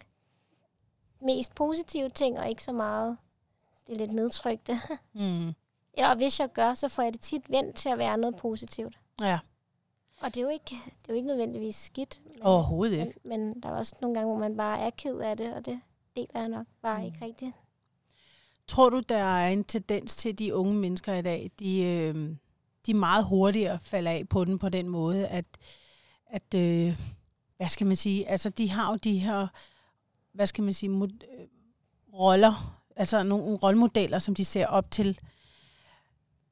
mest 1.20 1.54
positive 1.54 2.08
ting, 2.08 2.38
og 2.38 2.48
ikke 2.48 2.62
så 2.62 2.72
meget 2.72 3.16
det 3.86 3.92
er 3.94 3.98
lidt 3.98 4.12
nedtrykte. 4.14 4.80
Mm. 5.12 5.48
Eller 5.94 6.10
og 6.10 6.16
hvis 6.16 6.40
jeg 6.40 6.52
gør, 6.52 6.74
så 6.74 6.88
får 6.88 7.02
jeg 7.02 7.12
det 7.12 7.20
tit 7.20 7.50
vendt 7.50 7.76
til 7.76 7.88
at 7.88 7.98
være 7.98 8.18
noget 8.18 8.36
positivt. 8.36 8.98
Ja, 9.20 9.38
Og 10.20 10.34
det 10.34 10.40
er 10.40 10.44
jo 10.44 10.48
ikke, 10.50 10.70
det 10.84 11.08
er 11.08 11.12
jo 11.12 11.14
ikke 11.14 11.28
nødvendigvis 11.28 11.76
skidt. 11.76 12.20
Men, 12.24 12.42
overhovedet 12.42 12.92
ikke. 13.06 13.20
men, 13.24 13.44
men 13.46 13.60
der 13.62 13.68
er 13.68 13.72
også 13.72 13.96
nogle 14.00 14.14
gange, 14.14 14.30
hvor 14.32 14.40
man 14.40 14.56
bare 14.56 14.78
er 14.80 14.90
ked 14.90 15.18
af 15.18 15.36
det, 15.36 15.54
og 15.54 15.66
det 15.66 15.80
deler 16.16 16.40
jeg 16.40 16.48
nok 16.48 16.66
bare 16.82 16.98
Mm. 17.00 17.04
ikke 17.06 17.18
rigtigt. 17.24 17.52
Tror 18.66 18.90
du, 18.90 19.00
der 19.00 19.16
er 19.18 19.48
en 19.48 19.64
tendens 19.64 20.16
til, 20.16 20.38
de 20.38 20.54
unge 20.54 20.74
mennesker 20.74 21.14
i 21.14 21.22
dag, 21.22 21.50
de, 21.58 21.82
øh, 21.82 22.36
de 22.86 22.94
meget 22.94 23.24
hurtigere 23.24 23.78
falder 23.78 24.10
af 24.10 24.28
på 24.28 24.44
den 24.44 24.58
på 24.58 24.68
den 24.68 24.88
måde, 24.88 25.26
at, 25.26 25.44
at 26.30 26.54
øh, 26.54 27.00
hvad 27.56 27.68
skal 27.68 27.86
man 27.86 27.96
sige, 27.96 28.28
altså 28.28 28.50
de 28.50 28.70
har 28.70 28.90
jo 28.90 28.96
de 28.96 29.18
her, 29.18 29.46
hvad 30.32 30.46
skal 30.46 30.64
man 30.64 30.72
sige, 30.72 30.90
mod, 30.90 31.08
øh, 31.08 31.46
roller, 32.12 32.82
altså 32.96 33.22
nogle 33.22 33.56
rollemodeller, 33.56 34.18
som 34.18 34.34
de 34.34 34.44
ser 34.44 34.66
op 34.66 34.90
til. 34.90 35.18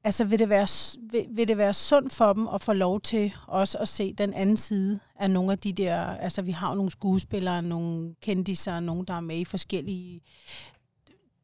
Altså 0.03 0.23
vil 0.23 0.39
det, 0.39 0.49
være, 0.49 0.67
vil, 1.11 1.25
vil 1.29 1.47
det 1.47 1.57
være 1.57 1.73
sundt 1.73 2.13
for 2.13 2.33
dem 2.33 2.47
at 2.47 2.61
få 2.61 2.73
lov 2.73 3.01
til 3.01 3.33
også 3.47 3.77
at 3.77 3.87
se 3.87 4.13
den 4.13 4.33
anden 4.33 4.57
side 4.57 4.99
af 5.15 5.31
nogle 5.31 5.51
af 5.51 5.59
de 5.59 5.73
der, 5.73 6.01
altså 6.01 6.41
vi 6.41 6.51
har 6.51 6.69
jo 6.69 6.75
nogle 6.75 6.91
skuespillere, 6.91 7.61
nogle 7.61 8.15
kendiser, 8.21 8.79
nogle 8.79 9.05
der 9.05 9.13
er 9.13 9.19
med 9.19 9.37
i 9.37 9.45
forskellige 9.45 10.21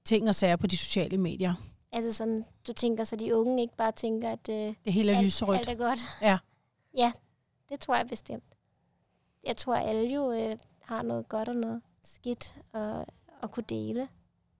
ting 0.05 0.29
og 0.29 0.35
sager 0.35 0.55
på 0.55 0.67
de 0.67 0.77
sociale 0.77 1.17
medier. 1.17 1.53
Altså 1.91 2.13
sådan, 2.13 2.45
du 2.67 2.73
tænker, 2.73 3.03
så 3.03 3.15
de 3.15 3.35
unge 3.35 3.61
ikke 3.61 3.75
bare 3.75 3.91
tænker, 3.91 4.31
at 4.31 4.49
øh, 4.49 4.75
Det 4.85 4.93
hele 4.93 5.11
er 5.11 5.17
alt, 5.17 5.25
lyserødt. 5.25 5.59
alt 5.59 5.69
er 5.69 5.75
godt. 5.75 5.99
Ja. 6.21 6.37
Ja, 6.97 7.11
det 7.69 7.79
tror 7.79 7.95
jeg 7.95 8.07
bestemt. 8.07 8.43
Jeg 9.43 9.57
tror, 9.57 9.75
at 9.75 9.89
alle 9.89 10.13
jo 10.13 10.31
øh, 10.31 10.57
har 10.81 11.01
noget 11.01 11.29
godt 11.29 11.49
og 11.49 11.55
noget 11.55 11.81
skidt 12.01 12.55
at, 12.73 13.05
at 13.43 13.51
kunne 13.51 13.65
dele, 13.69 14.07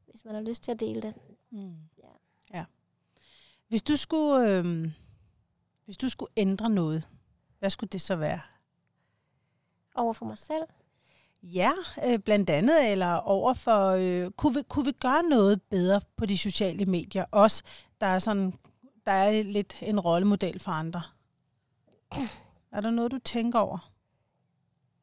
hvis 0.09 0.25
man 0.25 0.33
har 0.35 0.41
lyst 0.41 0.63
til 0.63 0.71
at 0.71 0.79
dele 0.79 1.01
det. 1.01 1.15
Mm. 1.49 1.75
Ja. 2.53 2.65
Hvis 3.67 3.83
du 3.83 3.95
skulle, 3.95 4.49
øh, 4.49 4.91
hvis 5.85 5.97
du 5.97 6.09
skulle 6.09 6.31
ændre 6.37 6.69
noget, 6.69 7.07
hvad 7.59 7.69
skulle 7.69 7.89
det 7.89 8.01
så 8.01 8.15
være? 8.15 8.41
Over 9.95 10.13
for 10.13 10.25
mig 10.25 10.37
selv. 10.37 10.63
Ja, 11.43 11.71
øh, 12.07 12.19
blandt 12.19 12.49
andet, 12.49 12.91
eller 12.91 13.13
over 13.13 13.53
for, 13.53 13.89
øh, 13.89 14.31
kunne, 14.31 14.55
vi, 14.55 14.61
kunne 14.69 14.85
vi 14.85 14.91
gøre 14.91 15.23
noget 15.23 15.61
bedre 15.61 16.01
på 16.17 16.25
de 16.25 16.37
sociale 16.37 16.85
medier? 16.85 17.25
Også, 17.31 17.63
der 18.01 18.07
er 18.07 18.19
sådan, 18.19 18.53
der 19.05 19.11
er 19.11 19.43
lidt 19.43 19.77
en 19.81 19.99
rollemodel 19.99 20.59
for 20.59 20.71
andre. 20.71 21.01
Er 22.71 22.81
der 22.81 22.89
noget, 22.91 23.11
du 23.11 23.17
tænker 23.19 23.59
over? 23.59 23.91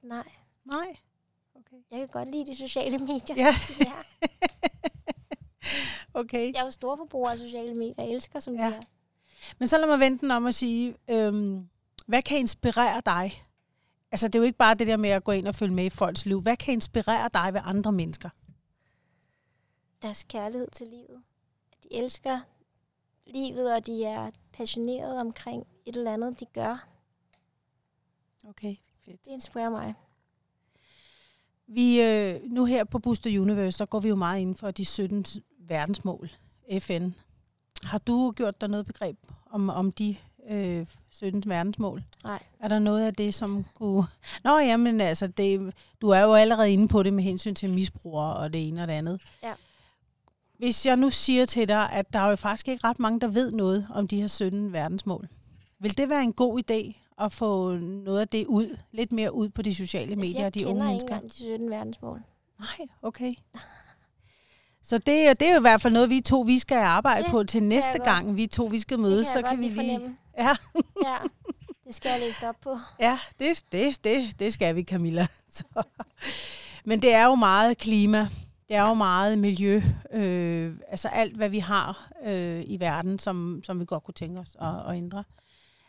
Nej, 0.02 0.28
Nej? 0.64 0.96
Okay. 1.54 1.76
jeg 1.90 1.98
kan 1.98 2.08
godt 2.08 2.30
lide 2.30 2.46
de 2.46 2.56
sociale 2.56 2.98
medier. 2.98 3.34
Ja. 3.36 3.48
er. 3.80 4.04
Okay. 6.14 6.52
Jeg 6.52 6.60
er 6.60 6.64
jo 6.64 6.70
stor 6.70 6.96
forbruger 6.96 7.30
af 7.30 7.38
sociale 7.38 7.74
medier. 7.74 7.94
Jeg 8.04 8.12
elsker, 8.12 8.38
som 8.40 8.54
Ja. 8.54 8.64
ja. 8.64 8.70
de 8.70 8.74
er. 8.76 8.80
Men 9.58 9.68
så 9.68 9.78
lad 9.78 9.86
mig 9.86 10.00
vente 10.00 10.20
den 10.20 10.30
om 10.30 10.46
at 10.46 10.54
sige, 10.54 10.94
øhm, 11.10 11.68
hvad 12.06 12.22
kan 12.22 12.38
inspirere 12.38 13.02
dig? 13.06 13.42
Altså, 14.10 14.28
det 14.28 14.34
er 14.34 14.38
jo 14.38 14.44
ikke 14.44 14.58
bare 14.58 14.74
det 14.74 14.86
der 14.86 14.96
med 14.96 15.10
at 15.10 15.24
gå 15.24 15.32
ind 15.32 15.48
og 15.48 15.54
følge 15.54 15.74
med 15.74 15.84
i 15.84 15.90
folks 15.90 16.26
liv. 16.26 16.40
Hvad 16.42 16.56
kan 16.56 16.74
inspirere 16.74 17.30
dig 17.34 17.54
ved 17.54 17.60
andre 17.64 17.92
mennesker? 17.92 18.28
Deres 20.02 20.24
kærlighed 20.28 20.68
til 20.72 20.86
livet. 20.86 21.22
At 21.72 21.78
de 21.82 21.94
elsker 21.94 22.40
livet, 23.26 23.74
og 23.74 23.86
de 23.86 24.04
er 24.04 24.30
passionerede 24.52 25.20
omkring 25.20 25.66
et 25.86 25.96
eller 25.96 26.12
andet, 26.12 26.40
de 26.40 26.46
gør. 26.46 26.88
Okay, 28.48 28.76
fedt. 29.04 29.24
Det 29.24 29.30
inspirerer 29.30 29.70
mig. 29.70 29.94
Vi, 31.66 32.02
øh, 32.02 32.40
nu 32.42 32.64
her 32.64 32.84
på 32.84 32.98
Booster 32.98 33.40
Universe, 33.40 33.78
der 33.78 33.86
går 33.86 34.00
vi 34.00 34.08
jo 34.08 34.14
meget 34.14 34.40
inden 34.40 34.56
for 34.56 34.70
de 34.70 34.84
17 34.84 35.24
verdensmål, 35.58 36.30
FN. 36.80 37.10
Har 37.82 37.98
du 37.98 38.32
gjort 38.36 38.60
dig 38.60 38.68
noget 38.68 38.86
begreb 38.86 39.26
om, 39.50 39.70
om 39.70 39.92
de 39.92 40.16
øh, 40.50 40.86
17 41.10 41.42
verdensmål? 41.46 42.02
Nej. 42.24 42.42
Er 42.60 42.68
der 42.68 42.78
noget 42.78 43.06
af 43.06 43.14
det, 43.14 43.34
som 43.34 43.64
kunne... 43.74 44.04
Nå, 44.44 44.58
jamen 44.58 45.00
altså, 45.00 45.26
det, 45.26 45.74
du 46.00 46.08
er 46.08 46.20
jo 46.20 46.34
allerede 46.34 46.72
inde 46.72 46.88
på 46.88 47.02
det 47.02 47.12
med 47.12 47.24
hensyn 47.24 47.54
til 47.54 47.70
misbrugere 47.70 48.36
og 48.36 48.52
det 48.52 48.68
ene 48.68 48.82
og 48.82 48.88
det 48.88 48.94
andet. 48.94 49.20
Ja. 49.42 49.52
Hvis 50.58 50.86
jeg 50.86 50.96
nu 50.96 51.10
siger 51.10 51.44
til 51.44 51.68
dig, 51.68 51.90
at 51.92 52.12
der 52.12 52.18
er 52.18 52.28
jo 52.30 52.36
faktisk 52.36 52.68
ikke 52.68 52.84
ret 52.86 52.98
mange, 52.98 53.20
der 53.20 53.28
ved 53.28 53.50
noget 53.52 53.86
om 53.94 54.08
de 54.08 54.20
her 54.20 54.26
17 54.26 54.72
verdensmål. 54.72 55.28
Vil 55.80 55.96
det 55.98 56.08
være 56.08 56.22
en 56.22 56.32
god 56.32 56.60
idé 56.70 56.92
at 57.24 57.32
få 57.32 57.72
noget 57.76 58.20
af 58.20 58.28
det 58.28 58.46
ud, 58.46 58.76
lidt 58.92 59.12
mere 59.12 59.34
ud 59.34 59.48
på 59.48 59.62
de 59.62 59.74
sociale 59.74 60.16
medier 60.16 60.26
altså, 60.26 60.38
jeg 60.38 60.46
og 60.46 60.54
de 60.54 60.58
kender 60.58 60.72
unge 60.72 60.84
ikke 60.84 60.90
mennesker? 60.90 61.14
engang 61.14 61.30
de 61.30 61.36
17 61.36 61.70
verdensmål. 61.70 62.22
Nej, 62.58 62.88
okay. 63.02 63.32
Så 64.82 64.98
det, 64.98 65.28
er- 65.28 65.34
det 65.34 65.48
er 65.48 65.52
jo 65.52 65.58
i 65.58 65.60
hvert 65.60 65.80
fald 65.82 65.92
noget, 65.94 66.10
vi 66.10 66.20
to 66.20 66.40
vi 66.40 66.58
skal 66.58 66.76
arbejde 66.78 67.22
Det 67.22 67.30
på 67.30 67.44
til 67.44 67.62
næste 67.62 67.98
gang, 67.98 68.36
vi 68.36 68.46
to 68.46 68.64
vi 68.64 68.78
skal 68.78 68.98
mødes. 68.98 69.26
så 69.26 69.38
jeg 69.38 69.44
kan 69.48 69.58
vi 69.58 69.62
lige... 69.62 69.74
fornemme. 69.74 70.16
Ja, 70.38 70.56
Ja, 71.04 71.18
det 71.86 71.94
skal 71.94 72.10
jeg 72.10 72.20
læse 72.20 72.48
op 72.48 72.56
på. 72.60 72.76
ja 73.00 73.18
det, 73.38 73.64
det, 73.72 74.04
det, 74.04 74.38
det 74.40 74.52
skal 74.52 74.76
vi, 74.76 74.82
Camilla. 74.82 75.26
Så. 75.56 75.64
Men 76.84 77.02
det 77.02 77.14
er 77.14 77.24
jo 77.24 77.34
meget 77.34 77.78
klima. 77.78 78.28
Det 78.68 78.76
er 78.76 78.82
jo 78.88 78.94
meget 78.94 79.38
miljø. 79.38 79.82
Øh, 80.12 80.74
altså 80.88 81.08
alt, 81.08 81.36
hvad 81.36 81.48
vi 81.48 81.58
har 81.58 82.10
øh, 82.24 82.62
i 82.66 82.80
verden, 82.80 83.18
som, 83.18 83.60
som 83.64 83.80
vi 83.80 83.84
godt 83.84 84.04
kunne 84.04 84.14
tænke 84.14 84.40
os 84.40 84.56
at, 84.60 84.90
at 84.90 84.96
ændre. 84.96 85.24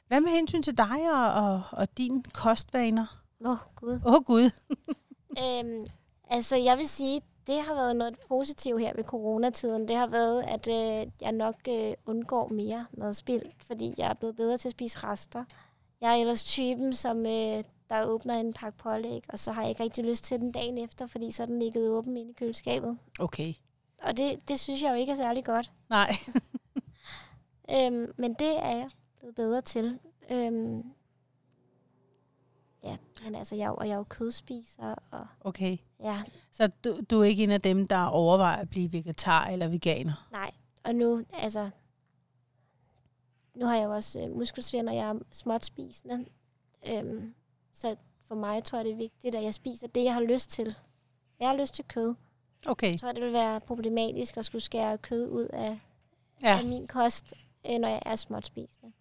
Hvad 0.07 0.21
med 0.21 0.29
hensyn 0.29 0.61
til 0.63 0.77
dig 0.77 1.13
og, 1.13 1.33
og, 1.33 1.61
og 1.71 1.97
din 1.97 2.23
kostvaner? 2.33 3.05
Åh, 3.45 3.51
oh, 3.51 3.57
Gud. 3.75 3.99
Åh 4.05 4.13
oh, 4.13 4.23
Gud. 4.23 4.49
Øhm, 5.43 5.85
altså, 6.29 6.55
jeg 6.55 6.77
vil 6.77 6.87
sige, 6.87 7.21
det 7.49 7.61
har 7.61 7.73
været 7.73 7.95
noget 7.95 8.15
positivt 8.27 8.79
her 8.79 8.93
ved 8.95 9.03
coronatiden. 9.03 9.87
Det 9.87 9.95
har 9.95 10.07
været, 10.07 10.43
at 10.43 10.67
øh, 10.67 11.11
jeg 11.21 11.31
nok 11.31 11.55
øh, 11.69 11.93
undgår 12.05 12.47
mere 12.47 12.85
madspild, 12.91 13.41
fordi 13.67 13.93
jeg 13.97 14.09
er 14.09 14.13
blevet 14.13 14.35
bedre 14.35 14.57
til 14.57 14.67
at 14.67 14.71
spise 14.71 14.97
rester. 15.03 15.43
Jeg 16.01 16.11
er 16.11 16.15
ellers 16.15 16.43
typen, 16.43 16.93
som 16.93 17.25
øh, 17.25 17.63
der 17.89 18.05
åbner 18.05 18.39
en 18.39 18.53
pakke 18.53 18.77
pålæg, 18.77 19.23
og 19.29 19.39
så 19.39 19.51
har 19.51 19.61
jeg 19.61 19.69
ikke 19.69 19.83
rigtig 19.83 20.05
lyst 20.05 20.23
til 20.23 20.39
den 20.39 20.51
dagen 20.51 20.77
efter, 20.77 21.07
fordi 21.07 21.31
så 21.31 21.43
er 21.43 21.47
den 21.47 21.59
ligget 21.59 21.89
åben 21.89 22.17
inde 22.17 22.31
i 22.31 22.33
køleskabet. 22.33 22.97
Okay. 23.19 23.53
Og 24.01 24.17
det, 24.17 24.47
det 24.47 24.59
synes 24.59 24.83
jeg 24.83 24.89
jo 24.89 24.95
ikke 24.95 25.11
er 25.11 25.15
særlig 25.15 25.45
godt. 25.45 25.71
Nej. 25.89 26.15
Øhm, 27.71 28.13
men 28.17 28.33
det 28.33 28.57
er 28.57 28.77
jeg 28.77 28.89
blevet 29.19 29.35
bedre 29.35 29.61
til. 29.61 29.99
Øhm, 30.29 30.83
ja, 32.83 32.97
men 33.23 33.35
altså, 33.35 33.55
jeg, 33.55 33.65
er 33.65 33.69
og 33.69 33.87
jeg 33.87 33.93
er 33.93 33.97
jo 33.97 34.03
kødspiser, 34.03 34.95
og 35.11 35.27
Okay. 35.41 35.77
ja, 35.99 36.23
Så 36.51 36.67
du, 36.83 36.99
du 37.09 37.19
er 37.19 37.23
ikke 37.23 37.43
en 37.43 37.51
af 37.51 37.61
dem, 37.61 37.87
der 37.87 38.03
overvejer 38.05 38.57
at 38.57 38.69
blive 38.69 38.93
vegetar 38.93 39.47
eller 39.47 39.67
veganer? 39.67 40.27
Nej, 40.31 40.51
og 40.83 40.95
nu, 40.95 41.25
altså, 41.33 41.69
nu 43.55 43.65
har 43.65 43.75
jeg 43.77 43.85
jo 43.85 43.91
også 43.91 44.19
øh, 44.19 44.35
muskelsvind, 44.37 44.89
og 44.89 44.95
jeg 44.95 45.09
er 45.09 45.19
småt 45.31 45.65
spisende. 45.65 46.25
Øhm, 46.87 47.33
så 47.73 47.95
for 48.27 48.35
mig 48.35 48.63
tror 48.63 48.77
jeg, 48.77 48.85
det 48.85 48.91
er 48.91 48.97
vigtigt, 48.97 49.35
at 49.35 49.43
jeg 49.43 49.53
spiser 49.53 49.87
det, 49.87 50.03
jeg 50.03 50.13
har 50.13 50.21
lyst 50.21 50.49
til. 50.49 50.75
Jeg 51.39 51.47
har 51.49 51.55
lyst 51.55 51.73
til 51.75 51.85
kød. 51.85 52.15
Okay. 52.67 52.91
Jeg 52.91 52.99
tror, 52.99 53.11
det 53.11 53.23
vil 53.23 53.33
være 53.33 53.59
problematisk 53.59 54.37
at 54.37 54.45
skulle 54.45 54.61
skære 54.61 54.97
kød 54.97 55.27
ud 55.27 55.45
af, 55.53 55.79
Ja. 56.43 56.57
af 56.57 56.65
min 56.65 56.87
kost, 56.87 57.33
øh, 57.69 57.79
når 57.79 57.87
jeg 57.87 58.01
er 58.05 58.15
småt 58.15 58.45
spisende. 58.45 58.91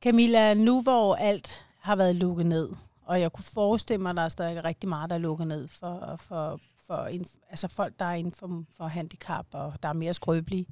Camilla, 0.00 0.54
nu 0.54 0.82
hvor 0.82 1.14
alt 1.14 1.64
har 1.78 1.96
været 1.96 2.16
lukket 2.16 2.46
ned, 2.46 2.68
og 3.02 3.20
jeg 3.20 3.32
kunne 3.32 3.44
forestille 3.44 4.02
mig, 4.02 4.10
at 4.10 4.16
der 4.16 4.22
er 4.22 4.28
stadig 4.28 4.64
rigtig 4.64 4.88
meget, 4.88 5.10
der 5.10 5.16
er 5.16 5.20
lukket 5.20 5.46
ned 5.46 5.68
for, 5.68 6.16
for, 6.16 6.60
for 6.86 6.96
en, 7.04 7.26
altså 7.50 7.68
folk, 7.68 7.98
der 7.98 8.04
er 8.04 8.14
inden 8.14 8.32
for, 8.32 8.64
for 8.76 8.86
handicap, 8.86 9.46
og 9.52 9.82
der 9.82 9.88
er 9.88 9.92
mere 9.92 10.14
skrøbelige. 10.14 10.66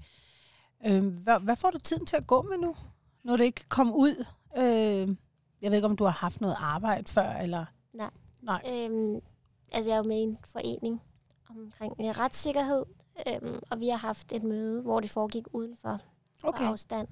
Øh, 0.86 1.06
hvad, 1.06 1.40
hvad 1.40 1.56
får 1.56 1.70
du 1.70 1.78
tiden 1.78 2.06
til 2.06 2.16
at 2.16 2.26
gå 2.26 2.42
med 2.42 2.58
nu, 2.58 2.76
når 3.24 3.36
det 3.36 3.44
ikke 3.44 3.64
kom 3.68 3.92
ud? 3.92 4.24
Øh, 4.56 5.16
jeg 5.62 5.70
ved 5.70 5.76
ikke, 5.76 5.86
om 5.88 5.96
du 5.96 6.04
har 6.04 6.10
haft 6.10 6.40
noget 6.40 6.56
arbejde 6.60 7.12
før, 7.12 7.30
eller... 7.32 7.64
Nej. 7.92 8.10
Nej. 8.42 8.62
Øhm, 8.68 9.20
altså, 9.72 9.90
jeg 9.90 9.94
er 9.94 10.02
jo 10.02 10.08
med 10.08 10.16
i 10.16 10.20
en 10.22 10.36
forening 10.44 11.02
omkring 11.50 11.92
øh, 12.00 12.06
retssikkerhed, 12.06 12.84
øhm, 13.26 13.60
og 13.70 13.80
vi 13.80 13.88
har 13.88 13.96
haft 13.96 14.32
et 14.32 14.42
møde, 14.44 14.82
hvor 14.82 15.00
det 15.00 15.10
foregik 15.10 15.44
udenfor 15.52 16.00
på 16.42 16.48
Okay. 16.48 16.64
afstand. 16.64 17.08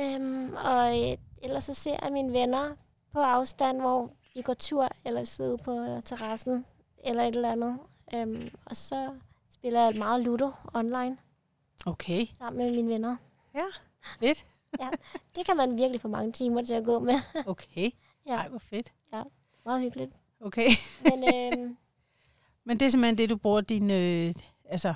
Øhm, 0.00 0.54
og 0.64 1.10
øh, 1.10 1.16
ellers 1.42 1.64
så 1.64 1.74
ser 1.74 1.96
jeg 2.02 2.12
mine 2.12 2.32
venner 2.32 2.74
på 3.12 3.18
afstand, 3.20 3.80
hvor 3.80 4.10
vi 4.34 4.42
går 4.42 4.54
tur, 4.54 4.88
eller 5.04 5.24
sidder 5.24 5.50
ude 5.50 5.62
på 5.64 6.00
terrassen, 6.04 6.64
eller 7.04 7.22
et 7.22 7.34
eller 7.34 7.52
andet. 7.52 7.78
Øhm, 8.14 8.48
og 8.64 8.76
så 8.76 9.14
spiller 9.50 9.80
jeg 9.84 9.94
meget 9.98 10.24
Ludo 10.24 10.50
online, 10.74 11.16
Okay. 11.86 12.26
sammen 12.38 12.66
med 12.66 12.74
mine 12.76 12.88
venner. 12.88 13.16
Fedt. 14.20 14.46
Det 15.36 15.46
kan 15.46 15.56
man 15.56 15.76
virkelig 15.78 16.00
få 16.00 16.08
mange 16.08 16.32
timer 16.32 16.62
til 16.62 16.74
at 16.74 16.84
gå 16.84 16.98
med. 17.00 17.14
Okay. 17.46 17.90
Ja. 18.26 18.34
Ej, 18.34 18.48
hvor 18.48 18.58
fedt. 18.58 18.92
Meget 19.64 19.82
hyggeligt. 19.82 20.12
Okay. 20.40 20.68
Men 21.10 21.34
øhm, 21.34 21.76
Men 22.64 22.80
det 22.80 22.86
er 22.86 22.90
simpelthen 22.90 23.18
det, 23.18 23.30
du 23.30 23.36
bruger 23.36 23.60
din, 23.60 23.90
øh, 23.90 24.34
altså, 24.64 24.94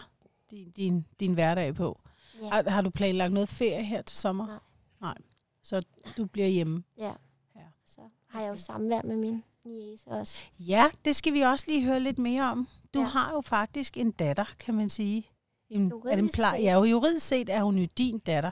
din, 0.50 0.70
din, 0.70 1.06
din 1.20 1.34
hverdag 1.34 1.74
på. 1.74 2.00
ja, 2.42 2.48
Har, 2.48 2.70
har 2.70 2.82
du 2.82 2.90
planlagt 2.90 3.32
noget 3.32 3.48
ferie 3.48 3.84
her 3.84 4.02
til 4.02 4.16
sommer? 4.16 4.46
Nej. 4.46 4.58
Nej. 5.00 5.14
Så 5.62 5.82
du 6.16 6.24
bliver 6.26 6.48
hjemme? 6.48 6.82
ja. 6.98 7.12
Ja. 7.56 7.62
Så 7.86 8.00
har 8.26 8.40
jeg 8.40 8.48
jo 8.48 8.56
samvær 8.56 9.02
med 9.02 9.16
min 9.16 9.44
niece 9.64 10.10
også. 10.10 10.40
Ja, 10.58 10.86
det 11.04 11.16
skal 11.16 11.32
vi 11.34 11.40
også 11.40 11.64
lige 11.68 11.84
høre 11.84 12.00
lidt 12.00 12.18
mere 12.18 12.42
om. 12.50 12.68
Du 12.94 12.98
ja. 12.98 13.04
Ja. 13.04 13.10
har 13.10 13.32
jo 13.32 13.40
faktisk 13.40 13.96
en 13.96 14.10
datter, 14.10 14.44
kan 14.58 14.74
man 14.74 14.88
sige. 14.88 15.26
En, 15.70 15.80
er 15.80 15.82
den 15.82 15.90
Juridisk 15.90 16.34
pleje, 16.34 16.58
set. 16.58 16.64
ja, 16.64 16.72
jo 16.78 16.84
juridisk 16.84 17.26
set 17.26 17.48
er 17.50 17.62
hun 17.62 17.76
jo 17.78 17.86
din 17.98 18.18
datter. 18.18 18.50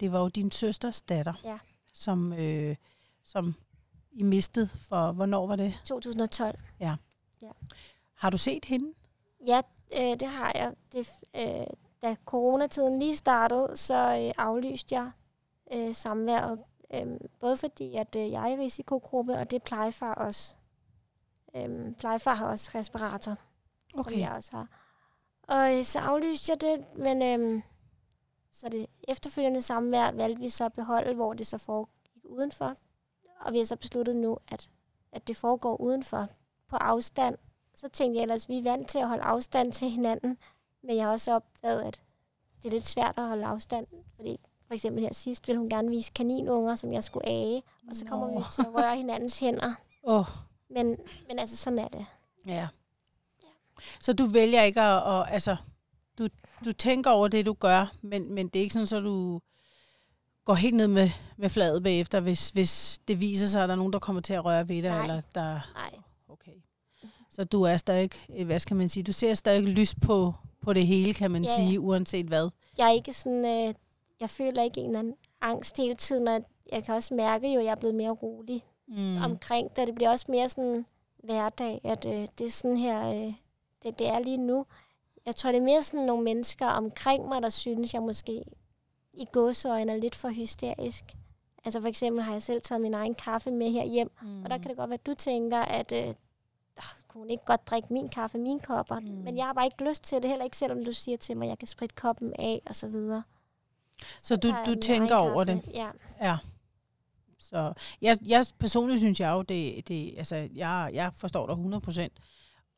Det 0.00 0.12
var 0.12 0.20
jo 0.20 0.28
din 0.28 0.50
søsters 0.50 1.02
datter, 1.02 1.34
Ja. 1.44 1.58
som, 1.92 2.32
øh, 2.32 2.76
som 3.24 3.54
I 4.12 4.22
mistede 4.22 4.68
for, 4.68 5.12
hvornår 5.12 5.46
var 5.46 5.56
det? 5.56 5.74
2012. 5.84 6.58
Har 8.14 8.30
du 8.30 8.38
set 8.38 8.64
hende? 8.64 8.92
Ja, 9.46 9.60
øh, 9.96 10.00
det 10.20 10.28
har 10.28 10.52
jeg. 10.54 10.72
Det, 10.92 11.12
øh, 11.36 11.66
da 12.02 12.16
coronatiden 12.24 12.98
lige 12.98 13.16
startede, 13.16 13.76
så 13.76 13.94
øh, 13.94 14.32
aflyste 14.38 14.94
jeg 14.94 15.10
øh, 15.72 15.94
samværet. 15.94 16.62
Øh, 16.94 17.06
både 17.40 17.56
fordi, 17.56 17.94
at 17.94 18.16
øh, 18.16 18.30
jeg 18.30 18.50
er 18.50 18.56
i 18.56 18.60
risikogruppe, 18.60 19.32
og 19.34 19.50
det 19.50 19.56
er 19.56 19.64
plejefar 19.64 20.14
også. 20.14 20.54
Øh, 21.54 21.94
plejefar 21.94 22.34
har 22.34 22.46
også 22.46 22.70
respirator, 22.74 23.34
som 23.90 24.12
jeg 24.20 24.32
også 24.32 24.56
har. 24.56 24.68
Og 25.42 25.78
øh, 25.78 25.84
så 25.84 25.98
aflyste 25.98 26.52
jeg 26.52 26.60
det, 26.60 26.98
men 26.98 27.22
øh, 27.22 27.62
så 28.52 28.68
det 28.68 28.86
efterfølgende 29.08 29.62
samvær 29.62 30.10
valgte 30.10 30.42
vi 30.42 30.48
så 30.48 30.64
at 30.64 30.72
beholde, 30.72 31.14
hvor 31.14 31.32
det 31.32 31.46
så 31.46 31.58
foregik 31.58 32.24
udenfor. 32.24 32.76
Og 33.40 33.52
vi 33.52 33.58
har 33.58 33.64
så 33.64 33.76
besluttet 33.76 34.16
nu, 34.16 34.38
at, 34.48 34.70
at 35.12 35.28
det 35.28 35.36
foregår 35.36 35.80
udenfor 35.80 36.28
på 36.68 36.76
afstand. 36.76 37.38
Så 37.74 37.88
tænkte 37.88 38.16
jeg 38.16 38.22
ellers, 38.22 38.44
at 38.44 38.48
vi 38.48 38.58
er 38.58 38.62
vant 38.62 38.88
til 38.88 38.98
at 38.98 39.08
holde 39.08 39.22
afstand 39.22 39.72
til 39.72 39.90
hinanden. 39.90 40.38
Men 40.82 40.96
jeg 40.96 41.04
har 41.04 41.12
også 41.12 41.32
opdaget, 41.32 41.82
at 41.82 42.02
det 42.62 42.68
er 42.68 42.72
lidt 42.72 42.86
svært 42.86 43.18
at 43.18 43.26
holde 43.28 43.46
afstand. 43.46 43.86
Fordi 44.16 44.40
for 44.72 44.74
eksempel 44.74 45.02
her 45.02 45.12
sidst 45.14 45.48
ville 45.48 45.58
hun 45.58 45.68
gerne 45.68 45.88
vise 45.90 46.12
kaninunger, 46.14 46.74
som 46.74 46.92
jeg 46.92 47.04
skulle 47.04 47.28
age. 47.28 47.62
Og 47.90 47.96
så 47.96 48.04
kommer 48.04 48.26
Nå. 48.30 48.38
vi 48.38 48.44
til 48.52 48.62
at 48.62 48.74
røre 48.74 48.96
hinandens 48.96 49.38
hænder. 49.38 49.74
Oh, 50.02 50.24
Men, 50.70 50.96
men 51.28 51.38
altså, 51.38 51.56
sådan 51.56 51.78
er 51.78 51.88
det. 51.88 52.06
ja. 52.46 52.68
Så 54.00 54.12
du 54.12 54.26
vælger 54.26 54.62
ikke 54.62 54.80
at, 54.80 54.96
at 55.20 55.26
altså, 55.32 55.56
du, 56.18 56.28
du 56.64 56.72
tænker 56.72 57.10
over 57.10 57.28
det, 57.28 57.46
du 57.46 57.52
gør, 57.52 57.92
men, 58.02 58.34
men 58.34 58.48
det 58.48 58.56
er 58.58 58.62
ikke 58.62 58.72
sådan, 58.72 58.86
så 58.86 59.00
du 59.00 59.40
går 60.44 60.54
helt 60.54 60.76
ned 60.76 60.88
med, 60.88 61.10
med 61.36 61.48
fladet 61.50 61.82
bagefter, 61.82 62.20
hvis, 62.20 62.48
hvis 62.48 63.00
det 63.08 63.20
viser 63.20 63.46
sig, 63.46 63.62
at 63.62 63.68
der 63.68 63.72
er 63.74 63.76
nogen, 63.76 63.92
der 63.92 63.98
kommer 63.98 64.22
til 64.22 64.32
at 64.34 64.44
røre 64.44 64.68
ved 64.68 64.82
dig, 64.82 64.90
Nej. 64.90 65.02
eller 65.02 65.20
der... 65.34 65.42
Nej, 65.74 65.94
Okay. 66.28 66.52
Så 67.30 67.44
du 67.44 67.62
er 67.62 67.76
stadig, 67.76 68.10
øh, 68.36 68.46
hvad 68.46 68.58
skal 68.58 68.76
man 68.76 68.88
sige, 68.88 69.02
du 69.02 69.12
ser 69.12 69.34
stadig 69.34 69.62
lys 69.62 69.94
på, 69.94 70.34
på 70.60 70.72
det 70.72 70.86
hele, 70.86 71.14
kan 71.14 71.30
man 71.30 71.42
Ja, 71.44 71.56
sige, 71.56 71.72
ja. 71.72 71.78
uanset 71.78 72.26
hvad. 72.26 72.50
jeg 72.78 72.86
er 72.86 72.92
ikke 72.92 73.12
sådan, 73.12 73.44
øh, 73.68 73.74
jeg 74.22 74.30
føler 74.30 74.62
ikke 74.62 74.80
en 74.80 74.86
eller 74.86 74.98
anden 74.98 75.14
angst 75.40 75.76
hele 75.76 75.94
tiden, 75.94 76.28
og 76.28 76.44
jeg 76.72 76.84
kan 76.84 76.94
også 76.94 77.14
mærke 77.14 77.52
jo, 77.52 77.58
at 77.58 77.64
jeg 77.64 77.70
er 77.72 77.76
blevet 77.76 77.94
mere 77.94 78.10
rolig 78.10 78.62
Mm. 78.86 78.94
mm. 78.98 79.22
omkring 79.22 79.76
det. 79.76 79.86
Det 79.86 79.94
bliver 79.94 80.10
også 80.10 80.26
mere 80.28 80.48
sådan 80.48 80.86
hverdag, 81.24 81.80
at 81.84 82.04
øh, 82.06 82.28
det 82.38 82.46
er 82.46 82.50
sådan 82.50 82.76
her, 82.76 83.08
øh, 83.08 83.32
det, 83.82 83.98
det 83.98 84.08
er 84.08 84.18
lige 84.18 84.36
nu. 84.36 84.66
Jeg 85.26 85.36
tror, 85.36 85.50
det 85.52 85.58
er 85.58 85.62
mere 85.64 85.82
sådan 85.82 86.06
nogle 86.06 86.24
mennesker 86.24 86.66
omkring 86.66 87.28
mig, 87.28 87.42
der 87.42 87.48
synes, 87.48 87.94
jeg 87.94 88.02
måske 88.02 88.44
i 89.12 89.24
gåseøjne 89.32 89.92
er 89.92 89.96
lidt 89.96 90.14
for 90.14 90.28
hysterisk. 90.28 91.04
Altså 91.64 91.80
for 91.80 91.88
eksempel 91.88 92.22
har 92.22 92.32
jeg 92.32 92.42
selv 92.42 92.62
taget 92.62 92.80
min 92.80 92.94
egen 92.94 93.14
kaffe 93.14 93.50
med 93.50 93.70
her 93.70 93.84
hjem, 93.84 94.10
Mm. 94.22 94.44
og 94.44 94.50
der 94.50 94.58
kan 94.58 94.68
det 94.68 94.76
godt 94.76 94.90
være, 94.90 94.94
at 94.98 95.06
du 95.06 95.14
tænker, 95.14 95.58
at 95.58 95.92
øh, 95.92 96.08
"Ah, 96.78 96.84
kunne 97.08 97.20
hun 97.20 97.30
ikke 97.30 97.44
godt 97.44 97.66
drikke 97.66 97.92
min 97.92 98.08
kaffe, 98.08 98.38
mine 98.38 98.60
kopper. 98.60 98.98
Mm. 99.00 99.06
Mm. 99.06 99.12
Men 99.12 99.36
jeg 99.36 99.46
har 99.46 99.52
bare 99.52 99.64
ikke 99.66 99.84
lyst 99.88 100.04
til 100.04 100.22
det, 100.22 100.30
heller 100.30 100.44
ikke 100.44 100.56
selvom 100.56 100.84
du 100.84 100.92
siger 100.92 101.16
til 101.18 101.36
mig, 101.36 101.46
at 101.46 101.48
jeg 101.50 101.58
kan 101.58 101.68
spritte 101.68 101.94
koppen 101.94 102.32
af 102.38 102.62
og 102.66 102.74
så 102.74 102.88
videre. 102.88 103.22
Så 104.22 104.36
du, 104.36 104.48
jeg 104.48 104.62
du 104.66 104.70
min 104.70 104.82
tænker 104.82 105.16
over 105.16 105.44
det? 105.44 105.60
Ja, 105.74 105.88
Ja. 106.22 106.36
Så 107.38 107.72
jeg, 108.02 108.18
jeg 108.26 108.46
personligt 108.58 109.00
synes 109.00 109.20
jeg 109.20 109.30
jo, 109.30 109.42
det, 109.42 109.88
det 109.88 110.14
altså, 110.18 110.48
jeg, 110.54 110.90
jeg 110.92 111.12
forstår 111.16 111.46
dig 111.46 111.54
100%, 112.04 112.08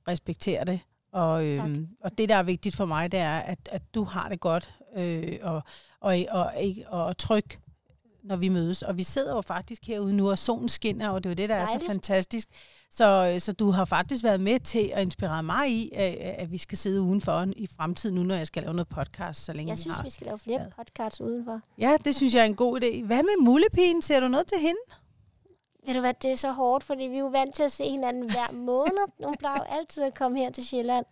respekterer 0.09 0.65
det, 0.65 0.81
og, 1.13 1.47
øhm, 1.47 1.89
og 2.01 2.19
det, 2.19 2.29
der 2.29 2.37
er 2.37 2.43
vigtigt 2.43 2.77
for 2.77 2.85
mig, 2.85 3.13
det 3.13 3.21
er, 3.21 3.39
at, 3.39 3.69
at 3.73 3.83
du 3.95 4.05
har 4.05 4.29
det 4.29 4.41
godt, 4.41 4.75
øh, 4.97 5.39
og, 5.43 5.63
og, 6.01 6.17
og, 6.31 6.53
og, 6.87 7.05
og 7.05 7.19
tryg, 7.19 7.45
når 8.25 8.37
vi 8.37 8.49
mødes. 8.49 8.83
Og 8.83 8.97
vi 8.97 9.03
sidder 9.03 9.35
jo 9.35 9.41
faktisk 9.41 9.87
herude 9.87 10.17
nu, 10.17 10.31
og 10.31 10.39
solen 10.39 10.69
skinner, 10.69 11.09
og 11.09 11.25
det 11.25 11.29
er 11.29 11.31
jo 11.31 11.35
det, 11.35 11.49
der 11.49 11.55
er 11.55 11.67
så 11.67 11.71
Dejligt. 11.73 11.91
fantastisk. 11.91 12.49
Så, 12.91 13.37
så 13.39 13.53
du 13.53 13.71
har 13.71 13.85
faktisk 13.85 14.25
været 14.25 14.41
med 14.41 14.61
til 14.61 14.91
at 14.95 15.03
inspirere 15.03 15.43
mig 15.43 15.71
i, 15.71 15.91
at, 15.95 16.15
at 16.15 16.53
vi 16.53 16.59
skal 16.59 16.79
sidde 16.79 17.03
udenfor 17.03 17.47
i 17.57 17.67
fremtiden, 17.77 18.15
nu 18.15 18.23
når 18.23 18.35
jeg 18.35 18.47
skal 18.47 18.63
lave 18.63 18.75
noget 18.75 18.89
podcast, 18.89 19.45
så 19.45 19.53
længe 19.53 19.71
jeg 19.71 19.77
vi 19.77 19.81
synes, 19.83 19.97
har. 19.97 20.03
vi 20.05 20.11
skal 20.11 20.27
lave 20.27 20.39
flere 20.39 20.61
Ja. 20.63 20.67
podcasts 20.77 21.21
udenfor. 21.21 21.61
Ja, 21.79 21.97
det 22.05 22.15
synes 22.17 22.35
jeg 22.35 22.41
er 22.41 22.45
en 22.47 22.55
god 22.57 22.83
idé. 22.83 23.05
Hvad 23.05 23.23
med 23.23 23.43
mullepigen? 23.45 24.03
Ser 24.03 24.21
du 24.21 24.29
noget 24.29 24.47
til 24.47 24.59
hende? 24.59 24.81
Ved 25.87 25.95
du 25.95 26.01
hvad, 26.01 26.15
det 26.23 26.33
er 26.33 26.37
så 26.37 26.53
hårdt, 26.53 26.85
fordi 26.85 27.03
vi 27.05 27.15
er 27.17 27.21
jo 27.21 27.27
vant 27.27 27.55
til 27.55 27.63
at 27.63 27.73
se 27.73 27.85
hinanden 27.91 28.31
hver 28.31 28.53
måned. 28.53 29.13
Hun 29.25 29.37
plejer 29.39 29.59
jo 29.59 29.65
altid 29.79 30.03
at 30.03 30.15
komme 30.15 30.39
her 30.39 30.51
til 30.51 30.67
Sjælland. 30.67 31.07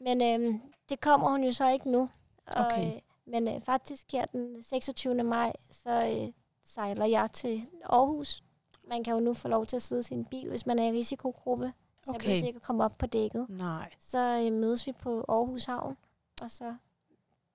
Men 0.00 0.22
øhm, 0.22 0.60
det 0.88 1.00
kommer 1.00 1.30
hun 1.30 1.44
jo 1.44 1.52
så 1.52 1.68
ikke 1.70 1.90
nu. 1.90 2.08
Og, 2.46 2.64
Okay. 2.66 2.86
øh, 2.86 2.92
men 3.26 3.48
øh, 3.48 3.60
faktisk 3.66 4.02
her 4.12 4.24
den 4.24 4.62
26. 4.62 5.14
maj, 5.22 5.52
så 5.70 5.90
øh, 5.90 6.28
sejler 6.66 7.04
jeg 7.06 7.32
til 7.32 7.62
Aarhus. 7.84 8.42
Man 8.88 9.04
kan 9.04 9.14
jo 9.14 9.20
nu 9.20 9.34
få 9.34 9.48
lov 9.48 9.66
til 9.66 9.76
at 9.76 9.82
sidde 9.82 10.00
i 10.00 10.02
sin 10.02 10.24
bil, 10.24 10.48
hvis 10.48 10.66
man 10.66 10.78
er 10.78 10.92
i 10.92 10.98
risikogruppe. 10.98 11.72
Så 12.02 12.10
Okay. 12.10 12.20
jeg 12.22 12.30
behøver 12.34 12.46
ikke 12.46 12.56
at 12.56 12.62
komme 12.62 12.84
op 12.84 12.92
på 12.98 13.06
dækket. 13.06 13.46
Nej. 13.48 13.90
Så 14.00 14.42
øh, 14.46 14.52
mødes 14.52 14.86
vi 14.86 14.92
på 14.92 15.24
Aarhus 15.28 15.64
Havn, 15.64 15.96
og 16.42 16.50
så 16.50 16.74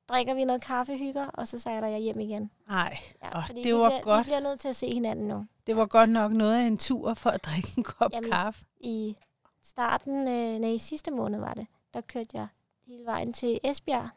drikker 0.09 0.33
vi 0.33 0.45
noget 0.45 0.61
kaffe, 0.63 0.97
hygger, 0.97 1.25
og 1.27 1.47
så 1.47 1.59
sejler 1.59 1.87
jeg 1.87 1.99
hjem 1.99 2.19
igen. 2.19 2.51
Nej, 2.67 2.97
Ja, 3.23 3.39
fordi 3.39 3.63
det 3.63 3.75
var 3.75 3.89
bliver, 3.89 4.01
godt. 4.01 4.25
Vi 4.25 4.29
bliver 4.29 4.39
nødt 4.39 4.59
til 4.59 4.69
at 4.69 4.75
se 4.75 4.93
hinanden 4.93 5.27
nu. 5.27 5.45
det 5.67 5.75
var 5.77 5.85
godt 5.85 6.09
nok 6.09 6.31
noget 6.31 6.55
af 6.63 6.67
en 6.67 6.77
tur 6.77 7.13
for 7.13 7.29
at 7.29 7.43
drikke 7.45 7.73
en 7.77 7.83
kop 7.83 8.13
Jamen, 8.13 8.31
kaffe. 8.31 8.65
i 8.79 9.15
starten, 9.63 10.27
øh, 10.27 10.59
nej, 10.59 10.69
i 10.69 10.77
sidste 10.77 11.11
måned 11.11 11.39
var 11.39 11.53
det, 11.53 11.67
der 11.93 12.01
kørte 12.01 12.29
jeg 12.33 12.47
hele 12.87 13.05
vejen 13.05 13.33
til 13.33 13.59
Esbjerg, 13.63 14.09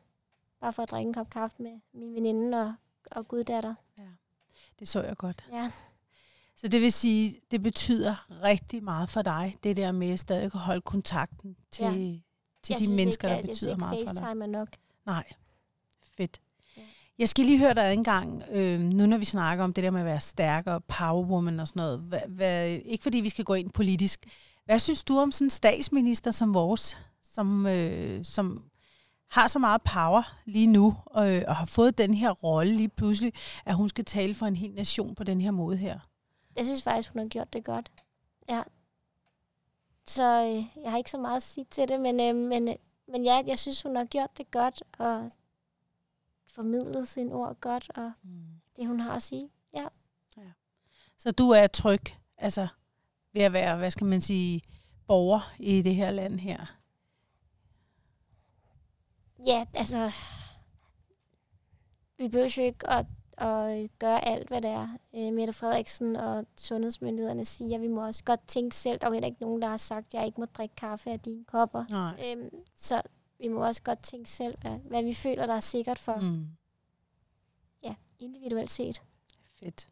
bare 0.60 0.72
for 0.72 0.82
at 0.82 0.90
drikke 0.90 1.08
en 1.08 1.14
kop 1.14 1.30
kaffe 1.30 1.62
med 1.62 1.80
min 1.92 2.14
veninde 2.14 2.60
og, 2.60 2.74
og 3.10 3.28
guddatter. 3.28 3.74
Det 4.78 4.88
så 4.88 5.02
jeg 5.02 5.16
godt. 5.16 5.44
Ja, 5.52 5.70
Så 6.56 6.68
det 6.68 6.80
vil 6.80 6.92
sige, 6.92 7.40
det 7.50 7.62
betyder 7.62 8.42
rigtig 8.42 8.84
meget 8.84 9.10
for 9.10 9.22
dig, 9.22 9.54
det 9.62 9.76
der 9.76 9.92
med 9.92 10.10
at 10.10 10.18
stadig 10.18 10.50
kan 10.50 10.60
holde 10.60 10.80
kontakten 10.80 11.56
til, 11.70 11.84
Ja. 11.84 11.90
til 12.62 12.72
jeg 12.72 12.78
de 12.78 12.84
synes 12.84 12.96
mennesker, 12.96 13.28
ikke, 13.36 13.42
der 13.42 13.52
betyder 13.52 13.70
jeg 13.70 13.76
synes 13.76 13.78
meget 13.78 13.98
ikke, 13.98 14.08
for 14.08 14.14
dig. 14.14 14.22
FaceTime 14.22 14.44
er 14.44 14.48
nok. 14.48 14.68
Nej, 15.06 15.24
fedt. 16.16 16.40
Ja. 16.76 16.82
Jeg 17.18 17.28
skal 17.28 17.44
lige 17.44 17.58
høre 17.58 17.74
dig 17.74 17.92
en 17.92 18.04
gang, 18.04 18.42
øh, 18.50 18.80
nu 18.80 19.06
når 19.06 19.18
vi 19.18 19.24
snakker 19.24 19.64
om 19.64 19.72
det 19.72 19.84
der 19.84 19.90
med 19.90 20.00
at 20.00 20.06
være 20.06 20.20
stærk 20.20 20.66
og 20.66 20.84
powerwoman 20.84 21.60
og 21.60 21.68
sådan 21.68 21.80
noget. 21.80 21.98
Hvad, 22.00 22.20
hvad, 22.28 22.68
ikke 22.68 23.02
fordi 23.02 23.20
vi 23.20 23.28
skal 23.28 23.44
gå 23.44 23.54
ind 23.54 23.70
politisk. 23.70 24.26
Hvad 24.64 24.78
synes 24.78 25.04
du 25.04 25.18
om 25.18 25.32
sådan 25.32 25.46
en 25.46 25.50
statsminister 25.50 26.30
som 26.30 26.54
vores, 26.54 26.98
som, 27.22 27.66
øh, 27.66 28.24
som 28.24 28.64
har 29.28 29.46
så 29.46 29.58
meget 29.58 29.82
power 29.82 30.38
lige 30.44 30.66
nu, 30.66 30.94
øh, 31.16 31.42
og 31.48 31.56
har 31.56 31.66
fået 31.66 31.98
den 31.98 32.14
her 32.14 32.30
rolle 32.30 32.76
lige 32.76 32.88
pludselig, 32.88 33.32
at 33.64 33.74
hun 33.74 33.88
skal 33.88 34.04
tale 34.04 34.34
for 34.34 34.46
en 34.46 34.56
hel 34.56 34.74
nation 34.74 35.14
på 35.14 35.24
den 35.24 35.40
her 35.40 35.50
måde 35.50 35.76
her? 35.76 36.00
Jeg 36.56 36.64
synes 36.64 36.82
faktisk, 36.82 37.12
hun 37.12 37.18
har 37.18 37.28
gjort 37.28 37.52
det 37.52 37.64
godt. 37.64 37.92
Ja. 38.48 38.62
Så 40.06 40.22
øh, 40.22 40.82
jeg 40.82 40.90
har 40.90 40.98
ikke 40.98 41.10
så 41.10 41.18
meget 41.18 41.36
at 41.36 41.42
sige 41.42 41.66
til 41.70 41.88
det, 41.88 42.00
men, 42.00 42.20
øh, 42.20 42.34
men, 42.34 42.68
øh, 42.68 42.74
men 43.08 43.24
ja, 43.24 43.42
jeg 43.46 43.58
synes, 43.58 43.82
hun 43.82 43.96
har 43.96 44.04
gjort 44.04 44.38
det 44.38 44.50
godt, 44.50 44.82
og 44.98 45.30
formidlet 46.46 47.08
sine 47.08 47.34
ord 47.34 47.60
godt, 47.60 47.90
og 47.94 48.12
det, 48.76 48.86
hun 48.86 49.00
har 49.00 49.12
at 49.12 49.22
sige. 49.22 49.50
Ja. 49.74 49.86
Så 51.16 51.30
du 51.30 51.50
er 51.50 51.66
tryg, 51.66 52.00
altså 52.38 52.68
ved 53.32 53.42
at 53.42 53.52
være, 53.52 53.76
hvad 53.76 53.90
skal 53.90 54.06
man 54.06 54.20
sige, 54.20 54.62
borger 55.06 55.54
i 55.58 55.82
det 55.82 55.94
her 55.94 56.10
land 56.10 56.40
her. 56.40 56.66
Ja, 59.46 59.66
altså, 59.74 60.12
vi 62.18 62.28
behøver 62.28 62.54
jo 62.56 62.62
ikke 62.62 62.90
at, 62.90 63.06
at 63.38 63.90
gøre 63.98 64.28
alt, 64.28 64.48
hvad 64.48 64.62
det 64.62 64.70
er. 64.70 64.88
Øh, 65.14 65.32
Mette 65.32 65.52
Frederiksen 65.52 66.16
og 66.16 66.46
sundhedsmyndighederne 66.56 67.44
siger, 67.44 67.78
vi 67.78 67.88
må 67.88 68.06
også 68.06 68.24
godt 68.24 68.40
tænke 68.46 68.76
selv. 68.76 68.98
Der 69.00 69.06
er 69.06 69.12
heller 69.12 69.26
ikke 69.26 69.40
nogen, 69.40 69.62
der 69.62 69.68
har 69.68 69.76
sagt, 69.76 70.06
at 70.06 70.14
jeg 70.14 70.26
ikke 70.26 70.40
må 70.40 70.46
drikke 70.46 70.74
kaffe 70.74 71.10
af 71.10 71.20
dine 71.20 71.44
kopper. 71.44 71.84
Nej. 71.90 72.24
Øhm, 72.26 72.50
så 72.76 73.02
vi 73.38 73.48
må 73.48 73.66
også 73.66 73.82
godt 73.82 74.02
tænke 74.02 74.30
selv, 74.30 74.58
at, 74.62 74.80
hvad 74.80 75.02
vi 75.02 75.14
føler, 75.14 75.46
der 75.46 75.54
er 75.54 75.60
sikkert 75.60 75.98
for 75.98 76.16
mm. 76.16 76.26
Mm. 76.26 76.46
individuelt 78.18 78.70
set. 78.70 79.02
Fedt. 79.60 79.88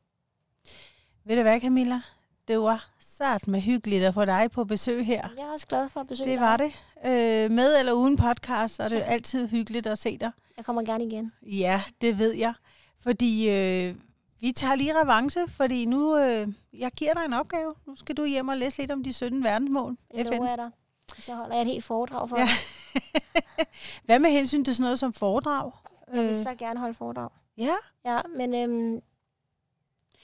Ved 1.24 1.36
du 1.36 1.42
hvad, 1.42 1.60
Camilla? 1.60 2.00
Det 2.48 2.58
var 2.58 2.91
sat 3.18 3.48
med 3.48 3.60
hyggeligt 3.60 4.04
at 4.04 4.14
få 4.14 4.24
dig 4.24 4.50
på 4.50 4.64
besøg 4.64 5.06
her. 5.06 5.28
Jeg 5.36 5.42
er 5.44 5.52
også 5.52 5.66
glad 5.66 5.88
for 5.88 6.00
at 6.00 6.06
besøge 6.06 6.30
Det 6.30 6.38
dig. 6.38 6.46
var 6.46 6.56
det. 6.56 6.72
Øh, 7.06 7.50
med 7.50 7.78
eller 7.78 7.92
uden 7.92 8.16
podcast, 8.16 8.74
så 8.74 8.82
er 8.82 8.88
det 8.88 9.02
altid 9.06 9.48
hyggeligt 9.48 9.86
at 9.86 9.98
se 9.98 10.18
dig. 10.18 10.30
Jeg 10.56 10.64
kommer 10.64 10.82
gerne 10.82 11.04
igen. 11.04 11.32
Ja, 11.42 11.82
det 12.00 12.18
ved 12.18 12.32
jeg. 12.32 12.54
Fordi 13.00 13.48
øh, 13.50 13.94
vi 14.40 14.52
tager 14.52 14.74
lige 14.74 15.00
revanche, 15.02 15.48
fordi 15.48 15.84
nu, 15.84 16.18
øh, 16.18 16.48
jeg 16.72 16.92
giver 16.92 17.12
dig 17.14 17.24
en 17.24 17.32
opgave. 17.32 17.74
Nu 17.86 17.96
skal 17.96 18.16
du 18.16 18.24
hjem 18.24 18.48
og 18.48 18.56
læse 18.56 18.78
lidt 18.78 18.90
om 18.90 19.02
de 19.04 19.12
17 19.12 19.44
verdensmål. 19.44 19.96
Det 20.16 20.24
lover 20.26 20.46
FN's. 20.46 20.50
jeg 20.50 20.58
dig. 20.58 20.70
Så 21.18 21.34
holder 21.34 21.54
jeg 21.54 21.60
et 21.62 21.66
helt 21.68 21.84
foredrag 21.84 22.28
for 22.28 22.38
Ja. 22.38 22.48
dig. 22.94 23.42
Hvad 24.04 24.18
med 24.18 24.30
hensyn 24.30 24.64
til 24.64 24.74
sådan 24.74 24.84
noget 24.84 24.98
som 24.98 25.12
foredrag? 25.12 25.70
Jeg 26.12 26.22
vil 26.22 26.30
Øh, 26.30 26.36
så 26.42 26.54
gerne 26.54 26.80
holde 26.80 26.94
foredrag. 26.94 27.28
ja, 27.58 27.74
Ja, 28.04 28.20
men 28.36 28.54
øhm, 28.54 29.00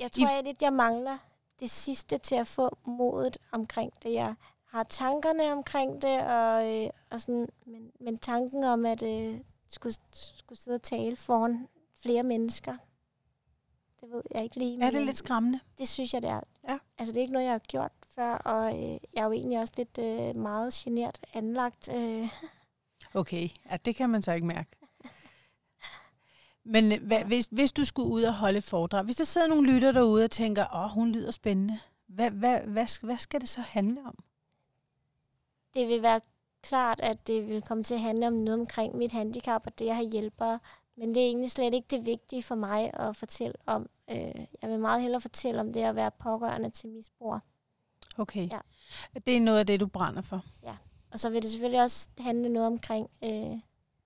jeg 0.00 0.12
tror, 0.12 0.34
jeg 0.34 0.44
lidt, 0.44 0.62
jeg 0.62 0.72
mangler 0.72 1.18
det 1.60 1.70
sidste 1.70 2.18
til 2.18 2.34
at 2.34 2.46
få 2.46 2.78
modet 2.84 3.38
omkring 3.52 3.92
det. 4.02 4.12
Jeg 4.12 4.34
har 4.64 4.82
tankerne 4.84 5.52
omkring 5.52 6.02
det, 6.02 6.20
og, 6.20 6.74
øh, 6.74 6.90
og 7.10 7.20
sådan, 7.20 7.48
men, 7.66 7.92
men 8.00 8.18
tanken 8.18 8.64
om 8.64 8.86
at 8.86 9.02
øh, 9.02 9.40
skulle, 9.68 9.94
skulle 10.12 10.58
sidde 10.58 10.74
og 10.74 10.82
tale 10.82 11.16
foran 11.16 11.68
flere 12.02 12.22
mennesker, 12.22 12.76
det 14.00 14.10
ved 14.10 14.22
jeg 14.34 14.42
ikke 14.44 14.56
lige. 14.56 14.82
er 14.82 14.90
det 14.90 15.00
øh, 15.00 15.06
lidt 15.06 15.16
skræmmende? 15.16 15.60
Det 15.78 15.88
synes 15.88 16.14
jeg, 16.14 16.22
det 16.22 16.30
er. 16.30 16.40
Ja. 16.68 16.78
Altså, 16.98 17.12
det 17.12 17.16
er 17.16 17.22
ikke 17.22 17.32
noget, 17.32 17.46
jeg 17.46 17.54
har 17.54 17.58
gjort 17.58 17.92
før, 18.14 18.34
og 18.34 18.78
øh, 18.78 18.90
jeg 18.90 19.00
er 19.16 19.24
jo 19.24 19.32
egentlig 19.32 19.58
også 19.58 19.72
lidt 19.76 19.98
øh, 19.98 20.36
meget 20.36 20.72
genert 20.72 21.20
anlagt. 21.34 21.88
Øh, 21.94 22.28
Okay, 23.14 23.48
ja, 23.70 23.76
det 23.76 23.96
kan 23.96 24.10
man 24.10 24.22
så 24.22 24.32
ikke 24.32 24.46
mærke. 24.46 24.70
Men 26.68 26.92
øh, 26.92 27.06
hvad, 27.06 27.24
hvis, 27.24 27.48
hvis 27.50 27.72
du 27.72 27.84
skulle 27.84 28.10
ud 28.10 28.22
og 28.22 28.34
holde 28.34 28.62
foredrag, 28.62 29.04
hvis 29.04 29.16
der 29.16 29.24
sidder 29.24 29.46
nogle 29.48 29.72
lytter 29.72 29.92
derude 29.92 30.24
og 30.24 30.30
tænker, 30.30 30.66
åh, 30.84 30.90
hun 30.90 31.12
lyder 31.12 31.30
spændende, 31.30 31.78
hvad, 32.06 32.30
hvad, 32.30 32.60
hvad, 32.60 33.04
hvad 33.06 33.18
skal 33.18 33.40
det 33.40 33.48
så 33.48 33.60
handle 33.60 34.00
om? 34.06 34.14
det 35.74 35.88
vil 35.88 36.02
være 36.02 36.20
klart, 36.62 37.00
at 37.00 37.26
det 37.26 37.48
vil 37.48 37.62
komme 37.62 37.82
til 37.82 37.94
at 37.94 38.00
handle 38.00 38.26
om 38.26 38.32
noget 38.32 38.60
omkring 38.60 38.96
mit 38.96 39.12
handicap 39.12 39.62
og 39.66 39.78
det 39.78 39.88
at 39.88 39.94
have 39.94 40.08
hjælpere. 40.08 40.58
Men 40.96 41.08
det 41.14 41.22
er 41.22 41.26
egentlig 41.26 41.50
slet 41.50 41.74
ikke 41.74 41.86
det 41.90 42.06
vigtige 42.06 42.42
for 42.42 42.54
mig 42.54 42.90
at 42.94 43.16
fortælle 43.16 43.54
om. 43.66 43.86
Øh, 44.10 44.34
jeg 44.62 44.70
vil 44.70 44.78
meget 44.78 45.02
hellere 45.02 45.20
fortælle 45.20 45.60
om 45.60 45.72
det 45.72 45.80
at 45.80 45.94
være 45.96 46.10
pårørende 46.10 46.70
til 46.70 46.88
misbrugere. 46.90 47.40
Okay, 48.18 48.50
Ja. 48.50 48.58
det 49.26 49.36
er 49.36 49.40
noget 49.40 49.58
af 49.58 49.66
det, 49.66 49.80
du 49.80 49.86
brænder 49.86 50.22
for. 50.22 50.44
Og 51.12 51.20
så 51.20 51.30
vil 51.30 51.42
det 51.42 51.50
selvfølgelig 51.50 51.82
også 51.82 52.08
handle 52.18 52.48
noget 52.48 52.66
omkring 52.66 53.10
øh, 53.24 53.58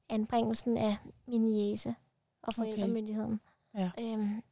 anbringelsen 0.09 0.77
af 0.79 0.97
min 1.27 1.49
jæse 1.49 1.95
og 2.43 2.55
forældremyndigheden. 2.55 3.41
Ja. 3.79 3.91
Øhm, 4.01 4.43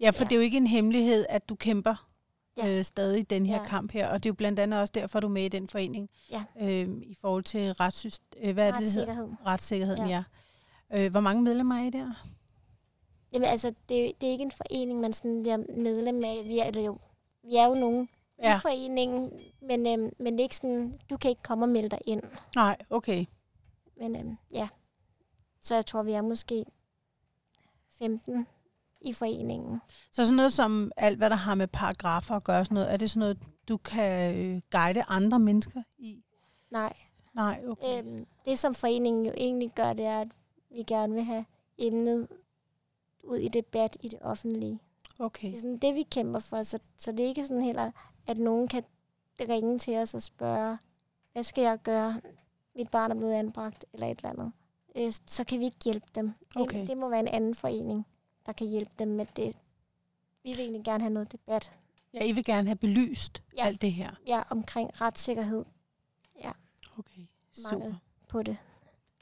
Ja, 0.00 0.10
for 0.10 0.24
Ja. 0.24 0.28
det 0.28 0.32
er 0.32 0.36
jo 0.36 0.42
ikke 0.42 0.56
en 0.56 0.66
hemmelighed, 0.66 1.26
at 1.28 1.48
du 1.48 1.54
kæmper 1.54 2.08
Ja. 2.56 2.78
øh, 2.78 2.84
stadig 2.84 3.18
i 3.20 3.22
den 3.22 3.46
her 3.46 3.56
Ja. 3.56 3.66
kamp 3.66 3.92
her, 3.92 4.08
og 4.08 4.22
det 4.22 4.28
er 4.28 4.30
jo 4.30 4.34
blandt 4.34 4.58
andet 4.58 4.80
også 4.80 4.92
derfor, 4.94 5.20
du 5.20 5.26
er 5.26 5.30
med 5.30 5.44
i 5.44 5.48
den 5.48 5.68
forening, 5.68 6.10
Ja. 6.30 6.44
øh, 6.60 6.88
i 7.02 7.14
forhold 7.20 7.42
til 7.44 7.72
retssystem, 7.72 8.40
øh, 8.42 8.54
hvad 8.54 8.66
er 8.68 8.72
det, 8.72 8.82
retssikkerhed. 8.82 9.28
Retssikkerheden, 9.46 10.08
ja. 10.08 10.22
Ja. 10.90 10.98
ja. 10.98 11.04
Øh, 11.04 11.10
hvor 11.10 11.20
mange 11.20 11.42
medlemmer 11.42 11.74
er 11.74 11.84
I 11.86 11.90
der? 11.90 12.24
Jamen 13.32 13.48
altså, 13.48 13.68
det, 13.68 14.12
det 14.20 14.26
er 14.26 14.30
ikke 14.32 14.44
en 14.44 14.52
forening, 14.52 15.00
man 15.00 15.12
sådan 15.12 15.40
bliver 15.42 15.56
medlem 15.76 16.24
af. 16.24 16.40
Vi 16.44 16.58
er, 16.58 16.64
eller 16.64 16.82
jo, 16.82 16.98
vi 17.42 17.56
er 17.56 17.64
jo 17.66 17.74
nogen 17.74 18.08
ja. 18.42 18.56
i 18.56 18.60
foreningen, 18.60 19.30
men, 19.62 19.86
øhm, 19.86 20.12
men 20.18 20.32
det 20.32 20.40
er 20.40 20.44
ikke 20.44 20.56
sådan, 20.56 20.98
du 21.10 21.16
kan 21.16 21.28
ikke 21.28 21.42
komme 21.42 21.64
og 21.64 21.68
melde 21.68 21.88
dig 21.88 21.98
ind. 22.06 22.22
Nej, 22.56 22.76
okay. 22.90 23.24
Men 23.96 24.16
øhm, 24.16 24.36
ja, 24.52 24.68
så 25.60 25.74
jeg 25.74 25.86
tror, 25.86 26.02
vi 26.02 26.12
er 26.12 26.22
måske 26.22 26.64
15 28.02 28.46
i 29.00 29.12
foreningen. 29.12 29.80
Så 30.12 30.24
sådan 30.24 30.36
noget 30.36 30.52
som 30.52 30.92
alt, 30.96 31.18
hvad 31.18 31.30
der 31.30 31.36
har 31.36 31.54
med 31.54 31.66
paragrafer 31.66 32.34
at 32.34 32.44
gøre, 32.44 32.64
sådan 32.64 32.74
noget, 32.74 32.92
er 32.92 32.96
det 32.96 33.10
sådan 33.10 33.20
noget, 33.20 33.38
du 33.68 33.76
kan 33.76 34.38
øh, 34.38 34.60
guide 34.70 35.04
andre 35.08 35.38
mennesker 35.38 35.82
i? 35.98 36.22
Nej. 36.70 36.92
Nej, 37.34 37.62
okay. 37.68 37.98
Øhm, 37.98 38.26
det, 38.44 38.58
som 38.58 38.74
foreningen 38.74 39.26
jo 39.26 39.32
egentlig 39.36 39.70
gør, 39.74 39.92
det 39.92 40.04
er, 40.04 40.20
at 40.20 40.28
vi 40.70 40.82
gerne 40.82 41.14
vil 41.14 41.22
have 41.22 41.44
emnet 41.78 42.28
ud 43.22 43.36
i 43.36 43.48
debat 43.48 43.96
i 44.00 44.08
det 44.08 44.18
offentlige. 44.22 44.80
Okay. 45.18 45.48
Det 45.48 45.56
er 45.56 45.60
sådan 45.60 45.78
det, 45.78 45.94
vi 45.94 46.02
kæmper 46.02 46.38
for, 46.40 46.62
så, 46.62 46.78
så 46.96 47.12
det 47.12 47.20
er 47.20 47.28
ikke 47.28 47.46
sådan 47.46 47.62
heller, 47.62 47.90
at 48.26 48.38
nogen 48.38 48.68
kan 48.68 48.84
ringe 49.48 49.78
til 49.78 49.96
os 49.96 50.14
og 50.14 50.22
spørge, 50.22 50.78
hvad 51.32 51.42
skal 51.42 51.62
jeg 51.62 51.78
gøre? 51.78 52.20
Mit 52.76 52.88
barn 52.88 53.10
er 53.10 53.14
blevet 53.14 53.32
anbragt, 53.32 53.84
eller 53.92 54.06
et 54.06 54.18
eller 54.18 54.30
andet. 54.30 54.52
Øh, 54.96 55.12
så 55.26 55.44
kan 55.44 55.60
vi 55.60 55.64
ikke 55.64 55.84
hjælpe 55.84 56.06
dem. 56.14 56.32
Okay. 56.56 56.80
Det, 56.80 56.88
det 56.88 56.96
må 56.96 57.08
være 57.08 57.20
en 57.20 57.28
anden 57.28 57.54
forening, 57.54 58.06
der 58.46 58.52
kan 58.52 58.66
hjælpe 58.66 58.92
dem 58.98 59.08
med 59.08 59.26
det. 59.36 59.56
Vi 60.44 60.50
vil 60.50 60.60
egentlig 60.60 60.84
gerne 60.84 61.02
have 61.02 61.12
noget 61.12 61.32
debat. 61.32 61.70
Ja, 62.14 62.24
I 62.24 62.32
vil 62.32 62.44
gerne 62.44 62.68
have 62.68 62.76
belyst 62.76 63.42
ja. 63.56 63.66
alt 63.66 63.82
det 63.82 63.92
her. 63.92 64.10
Ja, 64.26 64.42
omkring 64.50 65.00
retssikkerhed. 65.00 65.64
Ja. 66.44 66.50
Okay, 66.98 67.26
super. 67.52 67.78
Mangel 67.78 67.96
på 68.28 68.42
det. 68.42 68.56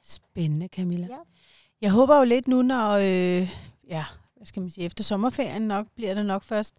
Spændende, 0.02 0.68
Camilla. 0.68 1.06
Ja. 1.10 1.18
Jeg 1.80 1.90
håber 1.90 2.16
jo 2.16 2.24
lidt 2.24 2.48
nu, 2.48 2.62
når, 2.62 2.90
øh, 2.90 3.50
ja, 3.88 4.04
hvad 4.36 4.46
skal 4.46 4.62
man 4.62 4.70
sige, 4.70 4.84
efter 4.84 5.04
sommerferien 5.04 5.62
nok, 5.62 5.86
bliver 5.94 6.14
det 6.14 6.26
nok 6.26 6.42
først, 6.42 6.74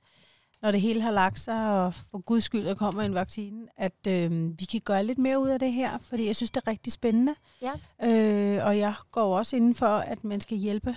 når 0.61 0.71
det 0.71 0.81
hele 0.81 1.01
har 1.01 1.11
lagt 1.11 1.39
sig, 1.39 1.71
og 1.71 1.93
for 1.93 2.17
guds 2.17 2.43
skyld, 2.43 2.65
der 2.65 2.73
kommer 2.73 3.01
en 3.01 3.13
vaccine, 3.13 3.67
at 3.77 4.07
øh, 4.07 4.59
vi 4.59 4.65
kan 4.65 4.81
gøre 4.81 5.03
lidt 5.03 5.17
mere 5.17 5.39
ud 5.39 5.49
af 5.49 5.59
det 5.59 5.73
her, 5.73 5.97
fordi 5.99 6.25
jeg 6.25 6.35
synes, 6.35 6.51
det 6.51 6.61
er 6.65 6.67
rigtig 6.67 6.93
spændende. 6.93 7.35
Ja. 7.61 7.71
Øh, 8.03 8.65
og 8.65 8.77
jeg 8.77 8.93
går 9.11 9.37
også 9.37 9.55
inden 9.55 9.75
for, 9.75 9.87
at 9.97 10.23
man 10.23 10.41
skal 10.41 10.57
hjælpe 10.57 10.95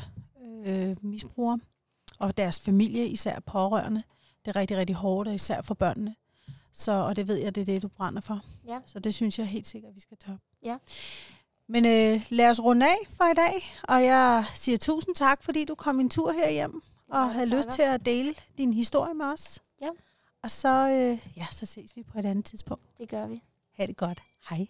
øh, 0.66 0.96
misbrugere 1.02 1.60
og 2.18 2.36
deres 2.36 2.60
familie, 2.60 3.06
især 3.06 3.40
pårørende. 3.40 4.02
Det 4.44 4.56
er 4.56 4.60
rigtig, 4.60 4.76
rigtig 4.76 4.96
hårdt, 4.96 5.28
og 5.28 5.34
især 5.34 5.62
for 5.62 5.74
børnene. 5.74 6.14
Så, 6.72 6.92
og 6.92 7.16
det 7.16 7.28
ved 7.28 7.36
jeg, 7.36 7.54
det 7.54 7.60
er 7.60 7.64
det, 7.64 7.82
du 7.82 7.88
brænder 7.88 8.20
for. 8.20 8.40
Ja. 8.66 8.78
Så 8.86 8.98
det 8.98 9.14
synes 9.14 9.38
jeg 9.38 9.46
helt 9.46 9.66
sikkert, 9.66 9.94
vi 9.94 10.00
skal 10.00 10.16
tage 10.16 10.34
op. 10.34 10.40
Ja. 10.64 10.76
Men 11.68 11.86
øh, 11.86 12.26
lad 12.30 12.50
os 12.50 12.60
runde 12.60 12.86
af 12.86 12.96
for 13.08 13.24
i 13.24 13.34
dag, 13.34 13.76
og 13.82 14.04
jeg 14.04 14.44
siger 14.54 14.78
tusind 14.78 15.14
tak, 15.14 15.42
fordi 15.42 15.64
du 15.64 15.74
kom 15.74 16.00
en 16.00 16.10
tur 16.10 16.32
herhjem 16.32 16.82
og 17.10 17.26
Ja, 17.26 17.32
havde 17.32 17.50
tak. 17.50 17.56
lyst 17.56 17.68
til 17.68 17.82
at 17.82 18.06
dele 18.06 18.34
din 18.58 18.72
historie 18.74 19.14
med 19.14 19.26
os. 19.26 19.60
Ja. 19.80 19.88
Og 20.42 20.50
så, 20.50 20.88
øh, 20.88 21.18
ja, 21.36 21.46
så 21.50 21.66
ses 21.66 21.96
vi 21.96 22.02
på 22.02 22.18
et 22.18 22.26
andet 22.26 22.44
tidspunkt. 22.44 22.98
Det 22.98 23.08
gør 23.08 23.26
vi. 23.26 23.42
Ha' 23.76 23.86
det 23.86 23.96
godt. 23.96 24.22
Hej. 24.50 24.66